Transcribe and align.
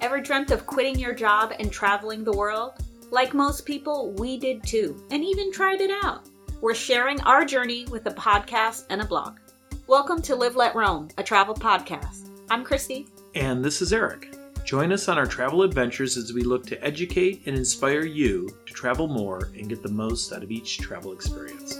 Ever 0.00 0.18
dreamt 0.18 0.50
of 0.50 0.66
quitting 0.66 0.98
your 0.98 1.12
job 1.12 1.52
and 1.58 1.70
traveling 1.70 2.24
the 2.24 2.32
world? 2.32 2.72
Like 3.10 3.34
most 3.34 3.66
people, 3.66 4.12
we 4.12 4.38
did 4.38 4.62
too, 4.62 5.04
and 5.10 5.22
even 5.22 5.52
tried 5.52 5.82
it 5.82 5.90
out. 6.02 6.26
We're 6.62 6.74
sharing 6.74 7.20
our 7.20 7.44
journey 7.44 7.84
with 7.84 8.06
a 8.06 8.10
podcast 8.12 8.86
and 8.88 9.02
a 9.02 9.04
blog. 9.04 9.36
Welcome 9.88 10.22
to 10.22 10.34
Live 10.34 10.56
Let 10.56 10.74
Roam, 10.74 11.08
a 11.18 11.22
travel 11.22 11.54
podcast. 11.54 12.30
I'm 12.48 12.64
Christy. 12.64 13.08
And 13.34 13.62
this 13.62 13.82
is 13.82 13.92
Eric. 13.92 14.34
Join 14.64 14.90
us 14.90 15.06
on 15.08 15.18
our 15.18 15.26
travel 15.26 15.64
adventures 15.64 16.16
as 16.16 16.32
we 16.32 16.44
look 16.44 16.64
to 16.66 16.82
educate 16.82 17.42
and 17.44 17.54
inspire 17.54 18.06
you 18.06 18.48
to 18.64 18.72
travel 18.72 19.06
more 19.06 19.50
and 19.54 19.68
get 19.68 19.82
the 19.82 19.90
most 19.90 20.32
out 20.32 20.42
of 20.42 20.50
each 20.50 20.78
travel 20.78 21.12
experience. 21.12 21.78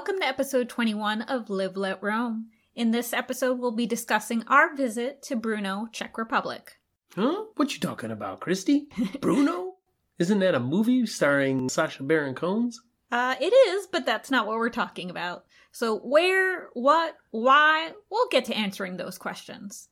Welcome 0.00 0.20
to 0.20 0.26
episode 0.26 0.70
21 0.70 1.20
of 1.20 1.50
Live 1.50 1.76
Let 1.76 2.02
Roam. 2.02 2.46
In 2.74 2.90
this 2.90 3.12
episode, 3.12 3.58
we'll 3.58 3.70
be 3.70 3.84
discussing 3.84 4.42
our 4.46 4.74
visit 4.74 5.20
to 5.24 5.36
Brno, 5.36 5.92
Czech 5.92 6.16
Republic. 6.16 6.78
Huh? 7.14 7.44
What 7.56 7.74
you 7.74 7.80
talking 7.80 8.10
about, 8.10 8.40
Christy? 8.40 8.86
Bruno? 9.20 9.74
Isn't 10.18 10.38
that 10.38 10.54
a 10.54 10.58
movie 10.58 11.04
starring 11.04 11.68
Sacha 11.68 12.02
Baron 12.02 12.34
Cohen's? 12.34 12.80
Uh, 13.12 13.34
it 13.42 13.52
is, 13.52 13.88
but 13.88 14.06
that's 14.06 14.30
not 14.30 14.46
what 14.46 14.56
we're 14.56 14.70
talking 14.70 15.10
about. 15.10 15.44
So, 15.70 15.98
where, 15.98 16.70
what, 16.72 17.16
why, 17.30 17.92
we'll 18.10 18.28
get 18.28 18.46
to 18.46 18.56
answering 18.56 18.96
those 18.96 19.18
questions. 19.18 19.90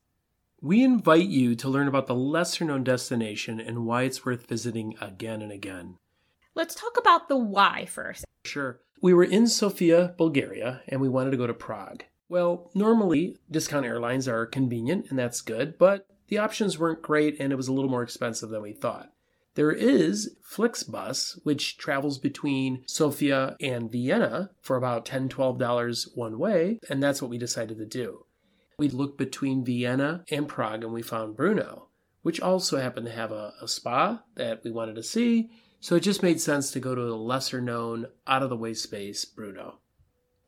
We 0.62 0.82
invite 0.82 1.28
you 1.28 1.54
to 1.56 1.68
learn 1.68 1.86
about 1.86 2.06
the 2.06 2.14
lesser 2.14 2.64
known 2.64 2.82
destination 2.82 3.60
and 3.60 3.84
why 3.84 4.04
it's 4.04 4.24
worth 4.24 4.46
visiting 4.46 4.94
again 5.02 5.42
and 5.42 5.52
again. 5.52 5.98
Let's 6.54 6.74
talk 6.74 6.96
about 6.98 7.28
the 7.28 7.36
why 7.36 7.84
first. 7.84 8.24
Sure. 8.46 8.80
We 9.00 9.14
were 9.14 9.24
in 9.24 9.46
Sofia, 9.46 10.14
Bulgaria, 10.18 10.82
and 10.88 11.00
we 11.00 11.08
wanted 11.08 11.30
to 11.30 11.36
go 11.36 11.46
to 11.46 11.54
Prague. 11.54 12.04
Well, 12.28 12.70
normally 12.74 13.36
discount 13.50 13.86
airlines 13.86 14.28
are 14.28 14.44
convenient, 14.44 15.06
and 15.08 15.18
that's 15.18 15.40
good, 15.40 15.78
but 15.78 16.06
the 16.28 16.38
options 16.38 16.78
weren't 16.78 17.02
great 17.02 17.36
and 17.40 17.52
it 17.52 17.56
was 17.56 17.68
a 17.68 17.72
little 17.72 17.90
more 17.90 18.02
expensive 18.02 18.50
than 18.50 18.62
we 18.62 18.72
thought. 18.72 19.10
There 19.54 19.72
is 19.72 20.36
Flixbus, 20.48 21.40
which 21.42 21.78
travels 21.78 22.18
between 22.18 22.84
Sofia 22.86 23.56
and 23.60 23.90
Vienna 23.90 24.50
for 24.60 24.76
about 24.76 25.04
$10, 25.04 25.28
$12 25.28 26.16
one 26.16 26.38
way, 26.38 26.78
and 26.88 27.02
that's 27.02 27.20
what 27.20 27.30
we 27.30 27.38
decided 27.38 27.78
to 27.78 27.86
do. 27.86 28.24
We 28.78 28.88
looked 28.88 29.18
between 29.18 29.64
Vienna 29.64 30.24
and 30.30 30.46
Prague 30.46 30.84
and 30.84 30.92
we 30.92 31.02
found 31.02 31.36
Brno, 31.36 31.86
which 32.22 32.40
also 32.40 32.78
happened 32.78 33.06
to 33.06 33.12
have 33.12 33.32
a, 33.32 33.54
a 33.60 33.66
spa 33.66 34.22
that 34.36 34.62
we 34.62 34.70
wanted 34.70 34.94
to 34.94 35.02
see, 35.02 35.50
so 35.80 35.96
it 35.96 36.00
just 36.00 36.22
made 36.22 36.40
sense 36.40 36.70
to 36.72 36.80
go 36.80 36.94
to 36.94 37.02
a 37.02 37.14
lesser 37.14 37.60
known, 37.60 38.06
out 38.26 38.42
of 38.42 38.50
the 38.50 38.56
way 38.56 38.74
space, 38.74 39.24
Bruno. 39.24 39.78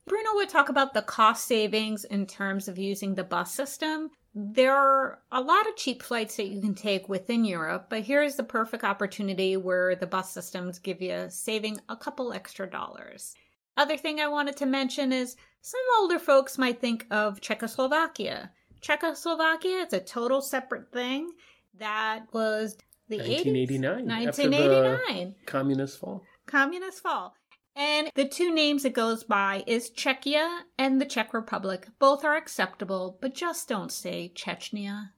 Bruno 0.07 0.35
would 0.35 0.49
talk 0.49 0.69
about 0.69 0.93
the 0.93 1.03
cost 1.03 1.47
savings 1.47 2.05
in 2.05 2.27
terms 2.27 2.67
of 2.67 2.79
using 2.79 3.15
the 3.15 3.23
bus 3.23 3.55
system. 3.55 4.11
There 4.35 4.75
are 4.75 5.21
a 5.31 5.41
lot 5.41 5.69
of 5.69 5.77
cheap 5.77 6.03
flights 6.03 6.37
that 6.37 6.49
you 6.49 6.61
can 6.61 6.75
take 6.75 7.09
within 7.09 7.45
Europe, 7.45 7.87
but 7.91 8.03
here's 8.03 8.37
the 8.37 8.43
perfect 8.43 8.83
opportunity 8.83 9.57
where 9.57 9.95
the 9.95 10.07
bus 10.07 10.33
systems 10.33 10.79
give 10.79 11.01
you 11.01 11.27
saving 11.29 11.81
a 11.89 11.97
couple 11.97 12.33
extra 12.33 12.69
dollars. 12.69 13.35
Other 13.77 13.97
thing 13.97 14.21
I 14.21 14.29
wanted 14.29 14.57
to 14.59 14.67
mention 14.67 15.13
is 15.13 15.37
some 15.63 15.81
older 16.01 16.19
folks 16.19 16.59
might 16.59 16.81
think 16.81 17.07
of 17.11 17.41
Czechoslovakia. 17.41 18.51
Czechoslovakia 18.81 19.85
is 19.87 19.93
a 19.93 20.01
total 20.01 20.41
separate 20.41 20.91
thing 20.93 21.31
that 21.79 22.27
was 22.33 22.77
the 23.11 23.19
1989. 23.19 24.07
80s. 24.07 24.39
1989. 24.39 25.35
Communist 25.47 25.99
fall. 25.99 26.23
Communist 26.47 27.03
fall. 27.03 27.35
And 27.77 28.11
the 28.15 28.29
two 28.29 28.55
names 28.55 28.85
it 28.85 28.95
goes 28.95 29.25
by 29.25 29.63
is 29.67 29.91
Czechia 29.91 30.63
and 30.79 31.01
the 31.01 31.07
Czech 31.07 31.35
Republic. 31.35 31.89
Both 31.99 32.25
are 32.25 32.37
acceptable, 32.37 33.19
but 33.21 33.35
just 33.35 33.69
don't 33.69 33.93
say 33.93 34.33
Chechnya. 34.35 35.13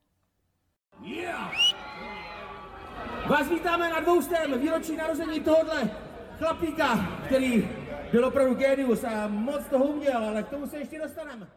Yeah. 1.02 1.52
Vás 3.28 3.48
vítáme 3.48 3.88
na 3.90 4.00
dvoustém 4.00 4.60
výročí 4.60 4.96
narození 4.96 5.40
tohohle 5.40 5.90
chlapíka, 6.38 6.96
který 7.26 7.68
byl 8.12 8.24
opravdu 8.24 8.54
génius 8.54 9.04
a 9.04 9.28
moc 9.28 9.66
toho 9.66 9.84
uměl, 9.84 10.24
ale 10.24 10.42
k 10.42 10.48
tomu 10.48 10.66
se 10.66 10.78
ještě 10.78 10.98
dostaneme. 10.98 11.50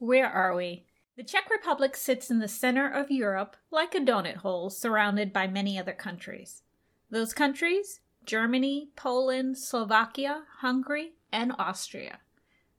Where 0.00 0.28
are 0.28 0.56
we? 0.56 0.76
The 1.16 1.24
Czech 1.24 1.48
Republic 1.50 1.96
sits 1.96 2.30
in 2.30 2.40
the 2.40 2.48
center 2.48 2.86
of 2.86 3.10
Europe 3.10 3.56
like 3.70 3.94
a 3.94 4.00
donut 4.00 4.36
hole 4.36 4.68
surrounded 4.68 5.32
by 5.32 5.46
many 5.46 5.78
other 5.78 5.94
countries. 5.94 6.62
Those 7.10 7.32
countries? 7.32 8.00
Germany, 8.26 8.90
Poland, 8.96 9.56
Slovakia, 9.56 10.42
Hungary, 10.58 11.14
and 11.32 11.52
Austria. 11.58 12.18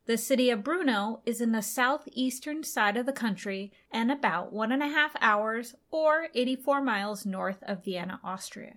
The 0.06 0.18
city 0.18 0.52
of 0.52 0.60
Brno 0.60 1.22
is 1.26 1.42
in 1.42 1.52
the 1.52 1.62
southeastern 1.64 2.64
side 2.64 2.96
of 2.96 3.06
the 3.06 3.12
country 3.12 3.72
and 3.92 4.12
about 4.12 4.54
one 4.54 4.72
and 4.72 4.84
a 4.84 4.88
half 4.88 5.16
hours 5.20 5.74
or 5.90 6.28
84 6.36 6.82
miles 6.82 7.26
north 7.26 7.64
of 7.64 7.84
Vienna, 7.84 8.20
Austria. 8.24 8.76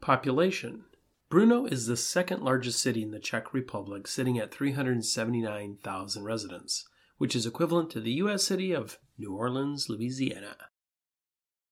Population. 0.00 0.84
Brno 1.30 1.70
is 1.70 1.86
the 1.86 1.96
second 1.96 2.42
largest 2.42 2.82
city 2.82 3.02
in 3.02 3.12
the 3.12 3.18
Czech 3.18 3.54
Republic, 3.54 4.06
sitting 4.06 4.38
at 4.38 4.52
379,000 4.52 6.24
residents, 6.24 6.88
which 7.20 7.36
is 7.36 7.44
equivalent 7.44 7.90
to 7.90 8.00
the 8.00 8.12
U.S. 8.12 8.44
city 8.44 8.72
of 8.72 8.98
New 9.18 9.34
Orleans, 9.34 9.90
Louisiana. 9.90 10.56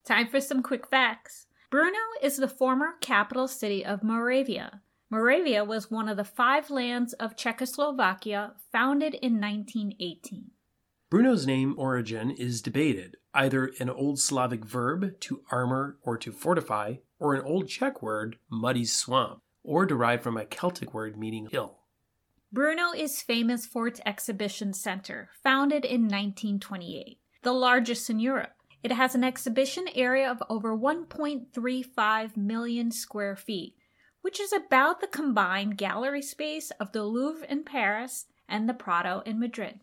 Time 0.05 0.29
for 0.29 0.43
some 0.43 0.63
quick 0.63 0.87
facts. 0.87 1.47
Brno 1.73 1.95
is 2.21 2.37
the 2.37 2.49
former 2.49 2.97
capital 3.01 3.49
city 3.49 3.83
of 3.83 4.03
Moravia. 4.03 4.83
Moravia 5.09 5.65
was 5.65 5.91
one 5.91 6.07
of 6.07 6.19
the 6.19 6.25
five 6.25 6.69
lands 6.69 7.15
of 7.15 7.35
Czechoslovakia 7.35 8.53
founded 8.71 9.15
in 9.15 9.41
1918. 9.41 10.51
Bruno's 11.11 11.47
name 11.47 11.75
origin 11.79 12.31
is 12.31 12.61
debated, 12.61 13.17
either 13.33 13.73
an 13.81 13.89
Old 13.89 14.21
Slavic 14.21 14.67
verb 14.67 15.19
to 15.21 15.41
armor 15.51 15.97
or 16.03 16.19
to 16.19 16.31
fortify, 16.31 16.97
or 17.19 17.35
an 17.35 17.41
Old 17.41 17.69
Czech 17.69 18.03
word, 18.03 18.37
muddy 18.51 18.85
swamp, 18.85 19.41
or 19.65 19.87
derived 19.87 20.23
from 20.23 20.37
a 20.37 20.45
Celtic 20.45 20.93
word 20.93 21.17
meaning 21.17 21.49
hill. 21.51 21.79
Brno 22.55 22.97
is 22.97 23.21
famous 23.21 23.67
for 23.67 23.87
its 23.87 24.01
exhibition 24.07 24.73
center, 24.73 25.29
founded 25.43 25.85
in 25.85 26.03
1928, 26.03 27.19
the 27.43 27.53
largest 27.53 28.09
in 28.09 28.21
Europe. 28.21 28.55
It 28.83 28.93
has 28.93 29.15
an 29.15 29.23
exhibition 29.23 29.87
area 29.95 30.31
of 30.31 30.43
over 30.49 30.75
1.35 30.75 32.37
million 32.37 32.91
square 32.91 33.37
feet, 33.37 33.75
which 34.23 34.41
is 34.41 34.53
about 34.53 35.01
the 35.01 35.07
combined 35.09 35.77
gallery 35.77 36.23
space 36.23 36.71
of 36.81 36.93
the 36.93 37.05
Louvre 37.05 37.47
in 37.51 37.65
Paris 37.65 38.27
and 38.49 38.67
the 38.67 38.75
Prado 38.75 39.23
in 39.27 39.39
Madrid. 39.39 39.81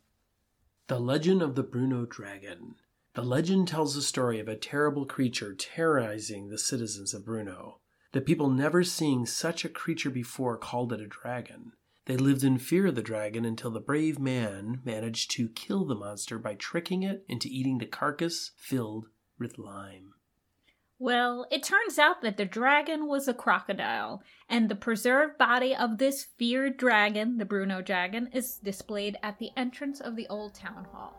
The 0.87 0.99
Legend 0.99 1.43
of 1.43 1.53
the 1.53 1.63
Bruno 1.63 2.05
Dragon. 2.05 2.75
The 3.13 3.23
legend 3.23 3.67
tells 3.67 3.95
the 3.95 4.01
story 4.01 4.39
of 4.39 4.47
a 4.47 4.55
terrible 4.55 5.05
creature 5.05 5.53
terrorizing 5.53 6.49
the 6.49 6.57
citizens 6.57 7.13
of 7.13 7.25
Bruno. 7.25 7.79
The 8.11 8.21
people 8.21 8.49
never 8.49 8.83
seeing 8.83 9.25
such 9.25 9.63
a 9.63 9.69
creature 9.69 10.09
before 10.09 10.57
called 10.57 10.91
it 10.91 10.99
a 10.99 11.07
dragon. 11.07 11.73
They 12.05 12.17
lived 12.17 12.43
in 12.43 12.59
fear 12.59 12.85
of 12.85 12.95
the 12.95 13.01
dragon 13.01 13.45
until 13.45 13.71
the 13.71 13.79
brave 13.79 14.19
man 14.19 14.81
managed 14.85 15.31
to 15.31 15.49
kill 15.49 15.85
the 15.85 15.95
monster 15.95 16.37
by 16.37 16.53
tricking 16.53 17.01
it 17.01 17.25
into 17.27 17.47
eating 17.47 17.79
the 17.79 17.87
carcass 17.87 18.51
filled 18.57 19.07
with 19.39 19.57
lime. 19.57 20.13
Well, 20.99 21.47
it 21.51 21.63
turns 21.63 21.97
out 21.97 22.21
that 22.21 22.37
the 22.37 22.45
dragon 22.45 23.07
was 23.07 23.27
a 23.27 23.33
crocodile, 23.33 24.21
and 24.47 24.69
the 24.69 24.75
preserved 24.75 25.37
body 25.39 25.75
of 25.75 25.97
this 25.97 26.23
feared 26.23 26.77
dragon, 26.77 27.37
the 27.37 27.43
Bruno 27.43 27.81
dragon, 27.81 28.29
is 28.31 28.59
displayed 28.59 29.17
at 29.23 29.39
the 29.39 29.49
entrance 29.57 29.99
of 29.99 30.15
the 30.15 30.27
old 30.27 30.53
town 30.53 30.85
hall. 30.93 31.17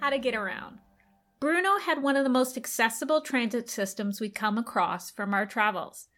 How 0.00 0.10
to 0.10 0.18
get 0.18 0.36
around. 0.36 0.78
Bruno 1.40 1.78
had 1.78 2.02
one 2.02 2.16
of 2.16 2.24
the 2.24 2.30
most 2.30 2.56
accessible 2.56 3.20
transit 3.20 3.70
systems 3.70 4.20
we 4.20 4.28
come 4.28 4.58
across 4.58 5.10
from 5.10 5.32
our 5.32 5.46
travels. 5.46 6.08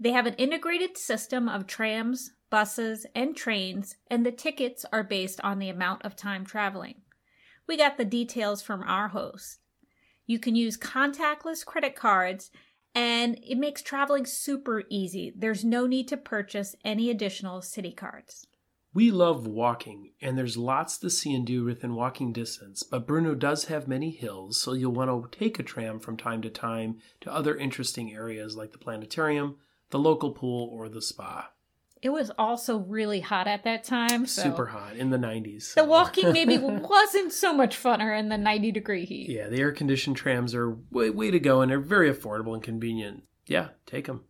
They 0.00 0.10
have 0.10 0.26
an 0.26 0.34
integrated 0.34 0.98
system 0.98 1.48
of 1.48 1.68
trams, 1.68 2.32
buses, 2.50 3.06
and 3.14 3.36
trains, 3.36 3.96
and 4.08 4.26
the 4.26 4.32
tickets 4.32 4.84
are 4.92 5.04
based 5.04 5.40
on 5.42 5.60
the 5.60 5.68
amount 5.68 6.04
of 6.04 6.16
time 6.16 6.44
traveling. 6.44 7.02
We 7.68 7.76
got 7.76 7.96
the 7.96 8.04
details 8.04 8.62
from 8.62 8.82
our 8.82 9.08
host. 9.08 9.60
You 10.26 10.40
can 10.40 10.56
use 10.56 10.76
contactless 10.76 11.64
credit 11.64 11.94
cards, 11.94 12.50
and 12.96 13.38
it 13.42 13.58
makes 13.58 13.82
traveling 13.82 14.26
super 14.26 14.82
easy. 14.90 15.32
There's 15.36 15.64
no 15.64 15.86
need 15.86 16.08
to 16.08 16.16
purchase 16.16 16.74
any 16.84 17.10
additional 17.10 17.62
city 17.62 17.92
cards. 17.92 18.46
We 18.94 19.10
love 19.10 19.44
walking, 19.44 20.12
and 20.22 20.38
there's 20.38 20.56
lots 20.56 20.98
to 20.98 21.10
see 21.10 21.34
and 21.34 21.44
do 21.44 21.64
within 21.64 21.96
walking 21.96 22.32
distance, 22.32 22.84
but 22.84 23.08
Brno 23.08 23.36
does 23.36 23.64
have 23.64 23.88
many 23.88 24.10
hills, 24.12 24.56
so 24.60 24.72
you'll 24.72 24.92
want 24.92 25.32
to 25.32 25.36
take 25.36 25.58
a 25.58 25.64
tram 25.64 25.98
from 25.98 26.16
time 26.16 26.40
to 26.42 26.48
time 26.48 26.98
to 27.22 27.34
other 27.34 27.56
interesting 27.56 28.14
areas 28.14 28.56
like 28.56 28.70
the 28.70 28.78
planetarium, 28.78 29.56
the 29.90 29.98
local 29.98 30.30
pool, 30.30 30.68
or 30.72 30.88
the 30.88 31.02
spa. 31.02 31.50
it 32.02 32.10
was 32.10 32.30
also 32.38 32.78
really 32.78 33.18
hot 33.20 33.48
at 33.48 33.64
that 33.64 33.82
time. 33.82 34.26
So 34.26 34.42
Super 34.42 34.66
hot 34.66 34.94
in 34.94 35.10
the 35.10 35.16
90s. 35.16 35.74
The 35.74 35.84
walking 35.84 36.32
maybe 36.32 36.58
wasn't 36.62 37.32
so 37.32 37.52
much 37.52 37.76
funner 37.82 38.16
in 38.16 38.28
the 38.28 38.38
90 38.38 38.70
degree 38.72 39.06
heat. 39.06 39.28
Yeah, 39.28 39.48
the 39.48 39.58
air 39.58 39.72
conditioned 39.72 40.16
trams 40.16 40.54
are 40.54 40.76
way, 40.92 41.10
way 41.10 41.30
to 41.32 41.40
go 41.40 41.62
and 41.62 41.70
they're 41.70 41.80
very 41.80 42.12
affordable 42.12 42.54
and 42.54 42.62
convenient. 42.62 43.24
Yeah, 43.46 43.68
take 43.86 44.06
them. 44.06 44.24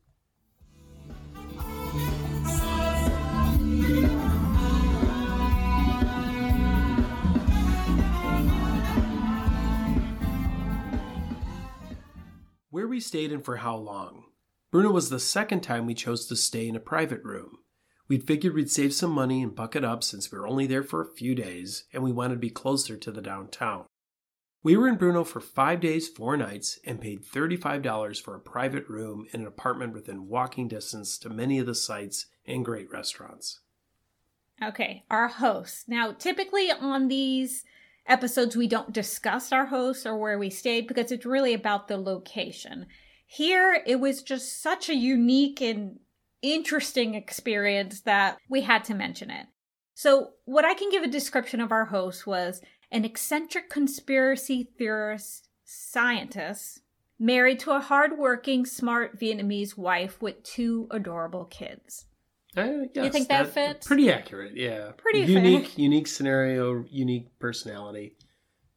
We 12.95 13.01
stayed 13.01 13.33
and 13.33 13.45
for 13.45 13.57
how 13.57 13.75
long. 13.75 14.27
Bruno 14.71 14.93
was 14.93 15.11
the 15.11 15.19
second 15.19 15.63
time 15.63 15.85
we 15.85 15.95
chose 15.95 16.27
to 16.27 16.37
stay 16.37 16.69
in 16.69 16.77
a 16.77 16.81
private 16.81 17.25
room. 17.25 17.59
We'd 18.07 18.25
figured 18.25 18.55
we'd 18.55 18.71
save 18.71 18.95
some 18.95 19.11
money 19.11 19.43
and 19.43 19.53
buck 19.53 19.75
it 19.75 19.85
up 19.85 20.05
since 20.05 20.31
we 20.31 20.39
were 20.39 20.47
only 20.47 20.69
there 20.69 20.85
for 20.85 21.01
a 21.01 21.13
few 21.13 21.35
days 21.35 21.87
and 21.93 22.05
we 22.05 22.13
wanted 22.13 22.35
to 22.35 22.41
be 22.41 22.51
closer 22.51 22.97
to 22.97 23.11
the 23.11 23.21
downtown. 23.21 23.87
We 24.63 24.77
were 24.77 24.87
in 24.87 24.95
Bruno 24.95 25.25
for 25.25 25.41
five 25.41 25.81
days, 25.81 26.07
four 26.07 26.37
nights, 26.37 26.79
and 26.87 27.01
paid 27.01 27.25
$35 27.25 28.23
for 28.23 28.37
a 28.37 28.41
private 28.41 28.89
room 28.89 29.27
in 29.33 29.41
an 29.41 29.49
apartment 29.49 29.93
within 29.93 30.29
walking 30.29 30.69
distance 30.69 31.19
to 31.19 31.29
many 31.29 31.59
of 31.59 31.67
the 31.67 31.75
sites 31.75 32.27
and 32.47 32.65
great 32.65 32.93
restaurants. 32.93 33.59
Okay, 34.63 35.03
our 35.11 35.27
hosts. 35.27 35.87
Now, 35.89 36.13
typically 36.13 36.71
on 36.71 37.09
these 37.09 37.65
episodes, 38.07 38.57
we 38.57 38.67
don't 38.67 38.93
discuss 38.93 39.53
our 39.53 39.67
hosts 39.67 40.07
or 40.07 40.17
where 40.17 40.39
we 40.39 40.51
stayed 40.51 40.87
because 40.87 41.11
it's 41.11 41.27
really 41.27 41.55
about 41.55 41.89
the 41.89 41.97
location. 41.97 42.87
Here, 43.27 43.83
it 43.87 43.97
was 43.97 44.23
just 44.23 44.63
such 44.63 44.89
a 44.89 44.95
unique 44.95 45.61
and 45.61 45.99
interesting 46.43 47.15
experience 47.15 48.03
that 48.03 48.39
we 48.49 48.63
had 48.63 48.85
to 48.85 48.95
mention 48.95 49.31
it. 49.31 49.47
So, 49.95 50.31
what 50.45 50.65
I 50.65 50.75
can 50.75 50.91
give 50.91 51.03
a 51.03 51.09
description 51.09 51.61
of 51.61 51.73
our 51.73 51.87
host 51.87 52.27
was 52.27 52.61
an 52.91 53.05
eccentric 53.05 53.71
conspiracy 53.71 54.69
theorist 54.77 55.49
scientist 55.65 56.81
married 57.19 57.61
to 57.61 57.71
a 57.71 57.81
hardworking, 57.81 58.67
smart 58.67 59.19
Vietnamese 59.19 59.77
wife 59.77 60.21
with 60.21 60.43
two 60.43 60.89
adorable 60.91 61.45
kids. 61.45 62.07
Uh, 62.57 62.87
yes, 62.95 63.13
think 63.13 63.29
that 63.29 63.49
fits? 63.49 63.87
Pretty 63.87 64.11
accurate, 64.11 64.57
yeah. 64.57 64.93
Pretty 64.97 65.21
unique, 65.21 65.69
fair. 65.69 65.81
unique 65.81 66.07
scenario, 66.07 66.85
unique 66.91 67.39
personality. 67.39 68.17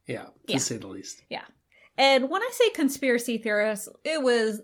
Yeah, 0.08 0.24
to 0.24 0.32
Yeah. 0.54 0.58
say 0.60 0.78
the 0.78 0.88
least. 0.88 1.24
Yeah. 1.30 1.44
And 1.98 2.30
when 2.30 2.42
I 2.42 2.50
say 2.54 2.70
conspiracy 2.72 3.38
theorist, 3.38 3.90
it 4.04 4.22
was 4.22 4.62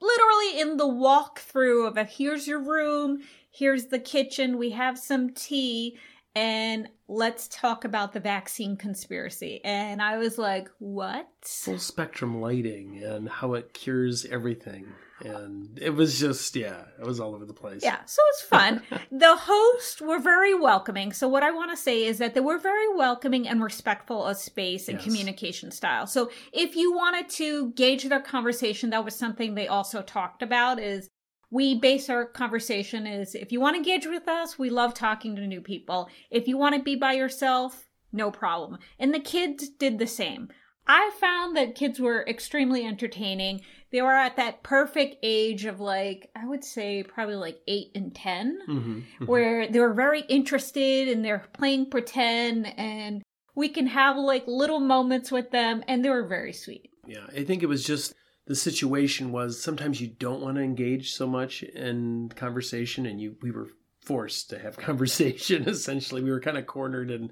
literally 0.00 0.60
in 0.60 0.76
the 0.76 0.86
walkthrough 0.86 1.86
of 1.86 1.96
a 1.96 2.04
here's 2.04 2.46
your 2.46 2.60
room, 2.60 3.22
here's 3.50 3.86
the 3.86 3.98
kitchen, 3.98 4.58
we 4.58 4.70
have 4.70 4.98
some 4.98 5.30
tea, 5.30 5.98
and 6.34 6.88
let's 7.08 7.48
talk 7.48 7.84
about 7.84 8.12
the 8.12 8.20
vaccine 8.20 8.76
conspiracy. 8.76 9.60
And 9.64 10.00
I 10.00 10.16
was 10.18 10.38
like, 10.38 10.70
what? 10.78 11.28
Full 11.42 11.78
spectrum 11.78 12.40
lighting 12.40 13.02
and 13.02 13.28
how 13.28 13.54
it 13.54 13.74
cures 13.74 14.24
everything. 14.26 14.86
And 15.24 15.78
it 15.80 15.90
was 15.90 16.18
just, 16.18 16.56
yeah, 16.56 16.84
it 16.98 17.04
was 17.04 17.20
all 17.20 17.34
over 17.34 17.44
the 17.44 17.54
place. 17.54 17.82
Yeah, 17.82 18.04
so 18.06 18.22
it's 18.30 18.42
fun. 18.42 18.82
the 19.12 19.36
hosts 19.36 20.00
were 20.00 20.18
very 20.18 20.54
welcoming. 20.54 21.12
So 21.12 21.28
what 21.28 21.42
I 21.42 21.50
want 21.50 21.70
to 21.70 21.76
say 21.76 22.04
is 22.04 22.18
that 22.18 22.34
they 22.34 22.40
were 22.40 22.58
very 22.58 22.94
welcoming 22.94 23.46
and 23.48 23.62
respectful 23.62 24.24
of 24.24 24.36
space 24.36 24.88
and 24.88 24.98
Yes. 24.98 25.04
communication 25.04 25.70
style. 25.70 26.06
So 26.06 26.30
if 26.52 26.76
you 26.76 26.92
wanted 26.94 27.28
to 27.30 27.72
gauge 27.72 28.04
their 28.04 28.20
conversation, 28.20 28.90
that 28.90 29.04
was 29.04 29.14
something 29.14 29.54
they 29.54 29.68
also 29.68 30.02
talked 30.02 30.42
about 30.42 30.78
is 30.80 31.08
we 31.50 31.74
base 31.74 32.08
our 32.08 32.24
conversation 32.26 33.06
is 33.06 33.34
if 33.34 33.50
you 33.52 33.60
want 33.60 33.74
to 33.74 33.78
engage 33.78 34.06
with 34.06 34.28
us, 34.28 34.58
we 34.58 34.70
love 34.70 34.94
talking 34.94 35.34
to 35.36 35.46
new 35.46 35.60
people. 35.60 36.08
If 36.30 36.46
you 36.46 36.56
want 36.56 36.76
to 36.76 36.82
be 36.82 36.94
by 36.96 37.14
yourself, 37.14 37.88
no 38.12 38.30
problem. 38.30 38.78
And 38.98 39.12
the 39.12 39.20
kids 39.20 39.68
did 39.68 39.98
the 39.98 40.06
same. 40.06 40.48
I 40.92 41.12
found 41.20 41.56
that 41.56 41.76
kids 41.76 42.00
were 42.00 42.26
extremely 42.26 42.84
entertaining. 42.84 43.60
They 43.92 44.02
were 44.02 44.10
at 44.10 44.34
that 44.36 44.64
perfect 44.64 45.18
age 45.22 45.64
of 45.64 45.78
like, 45.78 46.30
I 46.34 46.44
would 46.44 46.64
say 46.64 47.04
probably 47.04 47.36
like 47.36 47.60
eight 47.68 47.92
and 47.94 48.12
10, 48.12 48.58
Mhm, 48.66 49.02
mhm. 49.20 49.28
where 49.28 49.68
they 49.68 49.78
were 49.78 49.94
very 49.94 50.22
interested 50.22 51.06
and 51.06 51.24
they're 51.24 51.44
playing 51.52 51.90
pretend 51.90 52.66
and 52.76 53.22
we 53.54 53.68
can 53.68 53.86
have 53.86 54.16
like 54.16 54.44
little 54.48 54.80
moments 54.80 55.30
with 55.30 55.52
them 55.52 55.84
and 55.86 56.04
they 56.04 56.10
were 56.10 56.26
very 56.26 56.52
sweet. 56.52 56.90
Yeah, 57.06 57.26
I 57.28 57.44
think 57.44 57.62
it 57.62 57.68
was 57.68 57.84
just 57.84 58.12
the 58.46 58.56
situation 58.56 59.30
was 59.30 59.62
sometimes 59.62 60.00
you 60.00 60.08
don't 60.08 60.40
want 60.40 60.56
to 60.56 60.62
engage 60.62 61.12
so 61.12 61.24
much 61.28 61.62
in 61.62 62.30
conversation, 62.34 63.06
and 63.06 63.20
you 63.20 63.36
we 63.42 63.52
were 63.52 63.68
forced 64.04 64.50
to 64.50 64.58
have 64.58 64.76
conversation. 64.88 65.68
Essentially, 65.68 66.20
we 66.20 66.30
were 66.32 66.40
kind 66.40 66.58
of 66.58 66.66
cornered 66.66 67.12
and 67.12 67.30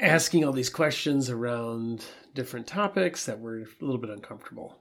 asking 0.00 0.44
all 0.44 0.52
these 0.52 0.70
questions 0.70 1.30
around 1.30 2.04
different 2.34 2.66
topics 2.66 3.26
that 3.26 3.40
were 3.40 3.58
a 3.60 3.84
little 3.84 4.00
bit 4.00 4.10
uncomfortable. 4.10 4.78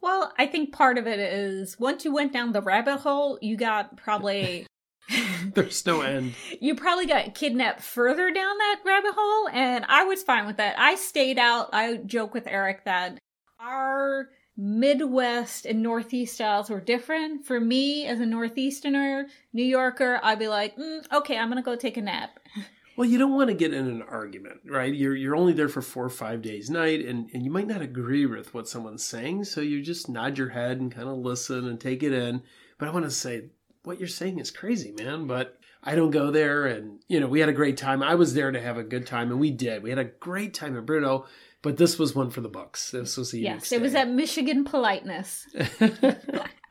Well, 0.00 0.32
I 0.38 0.46
think 0.46 0.72
part 0.72 0.98
of 0.98 1.06
it 1.06 1.18
is 1.18 1.78
once 1.78 2.04
you 2.04 2.12
went 2.12 2.32
down 2.32 2.52
the 2.52 2.60
rabbit 2.62 2.98
hole, 2.98 3.38
you 3.40 3.56
got 3.56 3.96
probably 3.96 4.66
There's 5.54 5.84
no 5.84 6.00
end. 6.00 6.34
you 6.60 6.74
probably 6.74 7.06
got 7.06 7.34
kidnapped 7.34 7.82
further 7.82 8.30
down 8.30 8.56
that 8.58 8.80
rabbit 8.86 9.12
hole 9.14 9.48
and 9.52 9.84
i 9.86 10.02
was 10.04 10.22
fine 10.22 10.46
with 10.46 10.56
that 10.56 10.78
i 10.78 10.94
stayed 10.94 11.38
out 11.38 11.68
i 11.74 11.96
joke 11.98 12.32
with 12.32 12.46
eric 12.46 12.84
that 12.86 13.18
our 13.60 14.30
midwest 14.56 15.66
and 15.66 15.82
northeast 15.82 16.36
styles 16.36 16.70
were 16.70 16.80
different 16.80 17.44
for 17.44 17.60
me 17.60 18.06
as 18.06 18.18
a 18.20 18.24
northeasterner 18.24 19.26
new 19.52 19.62
yorker 19.62 20.18
i'd 20.22 20.38
be 20.38 20.48
like 20.48 20.74
mm, 20.76 21.04
okay 21.12 21.36
i'm 21.36 21.50
gonna 21.50 21.60
go 21.62 21.76
take 21.76 21.98
a 21.98 22.02
nap 22.02 22.38
Well, 22.96 23.08
you 23.08 23.18
don't 23.18 23.34
want 23.34 23.48
to 23.48 23.54
get 23.54 23.74
in 23.74 23.88
an 23.88 24.02
argument, 24.02 24.60
right? 24.66 24.92
You're 24.92 25.16
you're 25.16 25.36
only 25.36 25.52
there 25.52 25.68
for 25.68 25.82
four 25.82 26.04
or 26.04 26.10
five 26.10 26.42
days 26.42 26.70
night, 26.70 27.04
and, 27.04 27.28
and 27.32 27.44
you 27.44 27.50
might 27.50 27.66
not 27.66 27.82
agree 27.82 28.26
with 28.26 28.54
what 28.54 28.68
someone's 28.68 29.04
saying, 29.04 29.44
so 29.44 29.60
you 29.60 29.82
just 29.82 30.08
nod 30.08 30.38
your 30.38 30.50
head 30.50 30.80
and 30.80 30.94
kind 30.94 31.08
of 31.08 31.18
listen 31.18 31.66
and 31.66 31.80
take 31.80 32.02
it 32.02 32.12
in. 32.12 32.42
But 32.78 32.88
I 32.88 32.92
want 32.92 33.04
to 33.04 33.10
say 33.10 33.46
what 33.82 33.98
you're 33.98 34.08
saying 34.08 34.38
is 34.38 34.50
crazy, 34.50 34.92
man. 34.92 35.26
But 35.26 35.58
I 35.82 35.96
don't 35.96 36.10
go 36.10 36.30
there, 36.30 36.66
and 36.66 37.00
you 37.08 37.20
know 37.20 37.26
we 37.26 37.40
had 37.40 37.48
a 37.48 37.54
great 37.54 37.76
time. 37.76 38.02
I 38.02 38.14
was 38.14 38.34
there 38.34 38.52
to 38.52 38.60
have 38.60 38.78
a 38.78 38.84
good 38.84 39.06
time, 39.06 39.30
and 39.30 39.40
we 39.40 39.50
did. 39.50 39.82
We 39.82 39.90
had 39.90 39.98
a 39.98 40.04
great 40.04 40.54
time 40.54 40.76
at 40.76 40.86
Bruno. 40.86 41.26
But 41.62 41.78
this 41.78 41.98
was 41.98 42.14
one 42.14 42.28
for 42.28 42.42
the 42.42 42.48
books. 42.50 42.90
This 42.90 43.16
was 43.16 43.32
unique 43.32 43.48
yes 43.48 43.72
it 43.72 43.80
was 43.80 43.94
that 43.94 44.10
michigan 44.10 44.64
politeness 44.64 45.46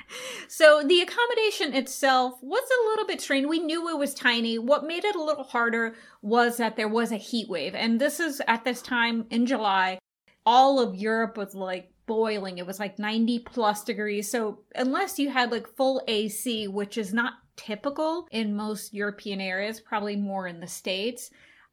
So 0.48 0.84
the 0.86 1.02
accommodation 1.02 1.74
itself 1.74 2.38
was 2.42 2.64
a 2.64 2.90
little 2.90 3.06
bit 3.06 3.22
strange. 3.22 3.48
We 3.48 3.60
knew 3.60 3.90
it 3.90 3.98
was 3.98 4.14
tiny. 4.14 4.58
What 4.58 4.86
made 4.86 5.04
it 5.04 5.16
a 5.16 5.24
little 5.24 5.44
harder 5.44 5.96
was 6.22 6.58
that 6.58 6.76
there 6.76 6.88
was 6.88 7.12
a 7.12 7.18
heat 7.18 7.50
wave. 7.50 7.76
And 7.76 8.00
this 8.00 8.20
is 8.20 8.42
at 8.48 8.64
this 8.64 8.82
time 8.82 9.26
in 9.30 9.46
July. 9.46 10.00
All 10.46 10.80
of 10.80 10.96
Europe 10.96 11.38
was 11.38 11.56
like 11.56 11.92
boiling. 12.06 12.58
It 12.58 12.68
was 12.68 12.80
like 12.80 13.00
90 13.00 13.40
plus 13.40 13.84
degrees. 13.84 14.30
So 14.30 14.60
unless 14.76 15.20
you 15.20 15.30
had 15.30 15.52
like 15.52 15.76
full 15.76 16.02
AC, 16.08 16.68
which 16.68 16.98
is 16.98 17.14
not 17.14 17.34
typical 17.56 18.28
in 18.32 18.56
most 18.56 18.94
European 18.94 19.40
areas, 19.40 19.80
probably 19.80 20.16
more 20.16 20.48
in 20.48 20.60
the 20.60 20.68
States, 20.68 21.32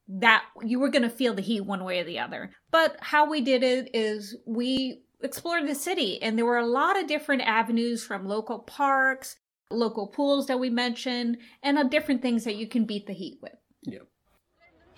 that 0.08 0.44
you 0.62 0.80
were 0.80 0.88
going 0.88 1.02
to 1.02 1.10
feel 1.10 1.34
the 1.34 1.42
heat 1.42 1.60
one 1.60 1.84
way 1.84 2.00
or 2.00 2.04
the 2.04 2.18
other. 2.18 2.50
But 2.70 2.96
how 3.00 3.30
we 3.30 3.40
did 3.40 3.62
it 3.62 3.90
is 3.94 4.36
we 4.46 5.02
explored 5.22 5.66
the 5.68 5.74
city 5.74 6.20
and 6.22 6.36
there 6.38 6.46
were 6.46 6.58
a 6.58 6.66
lot 6.66 6.98
of 6.98 7.06
different 7.06 7.42
avenues 7.42 8.02
from 8.04 8.26
local 8.26 8.58
parks, 8.60 9.36
local 9.70 10.06
pools 10.06 10.46
that 10.46 10.58
we 10.58 10.70
mentioned, 10.70 11.38
and 11.62 11.78
uh, 11.78 11.84
different 11.84 12.22
things 12.22 12.44
that 12.44 12.56
you 12.56 12.66
can 12.66 12.84
beat 12.84 13.06
the 13.06 13.12
heat 13.12 13.38
with. 13.42 13.52
yeah. 13.82 13.98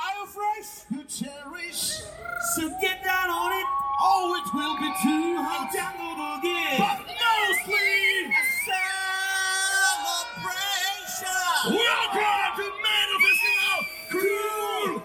Are 0.00 0.14
you 0.18 0.26
fresh? 0.26 0.84
You 0.90 1.04
cherish. 1.04 2.02
So 2.56 2.68
get 2.80 3.04
down 3.04 3.30
on 3.30 3.52
it. 3.52 3.66
Oh, 4.00 4.34
it 4.34 4.52
will 4.52 4.76
be 4.78 4.90
too 5.02 5.36
hot. 5.38 5.70
Jungle 5.72 6.40
again. 6.40 6.78
But 6.78 7.06
no 7.06 7.34
sleep. 7.62 8.26
A 8.26 8.42
celebration. 10.42 11.78
Welcome 11.78 12.50
to 12.58 12.66
Metal 12.82 13.18
Festival. 13.22 13.78
Cool. 14.10 15.02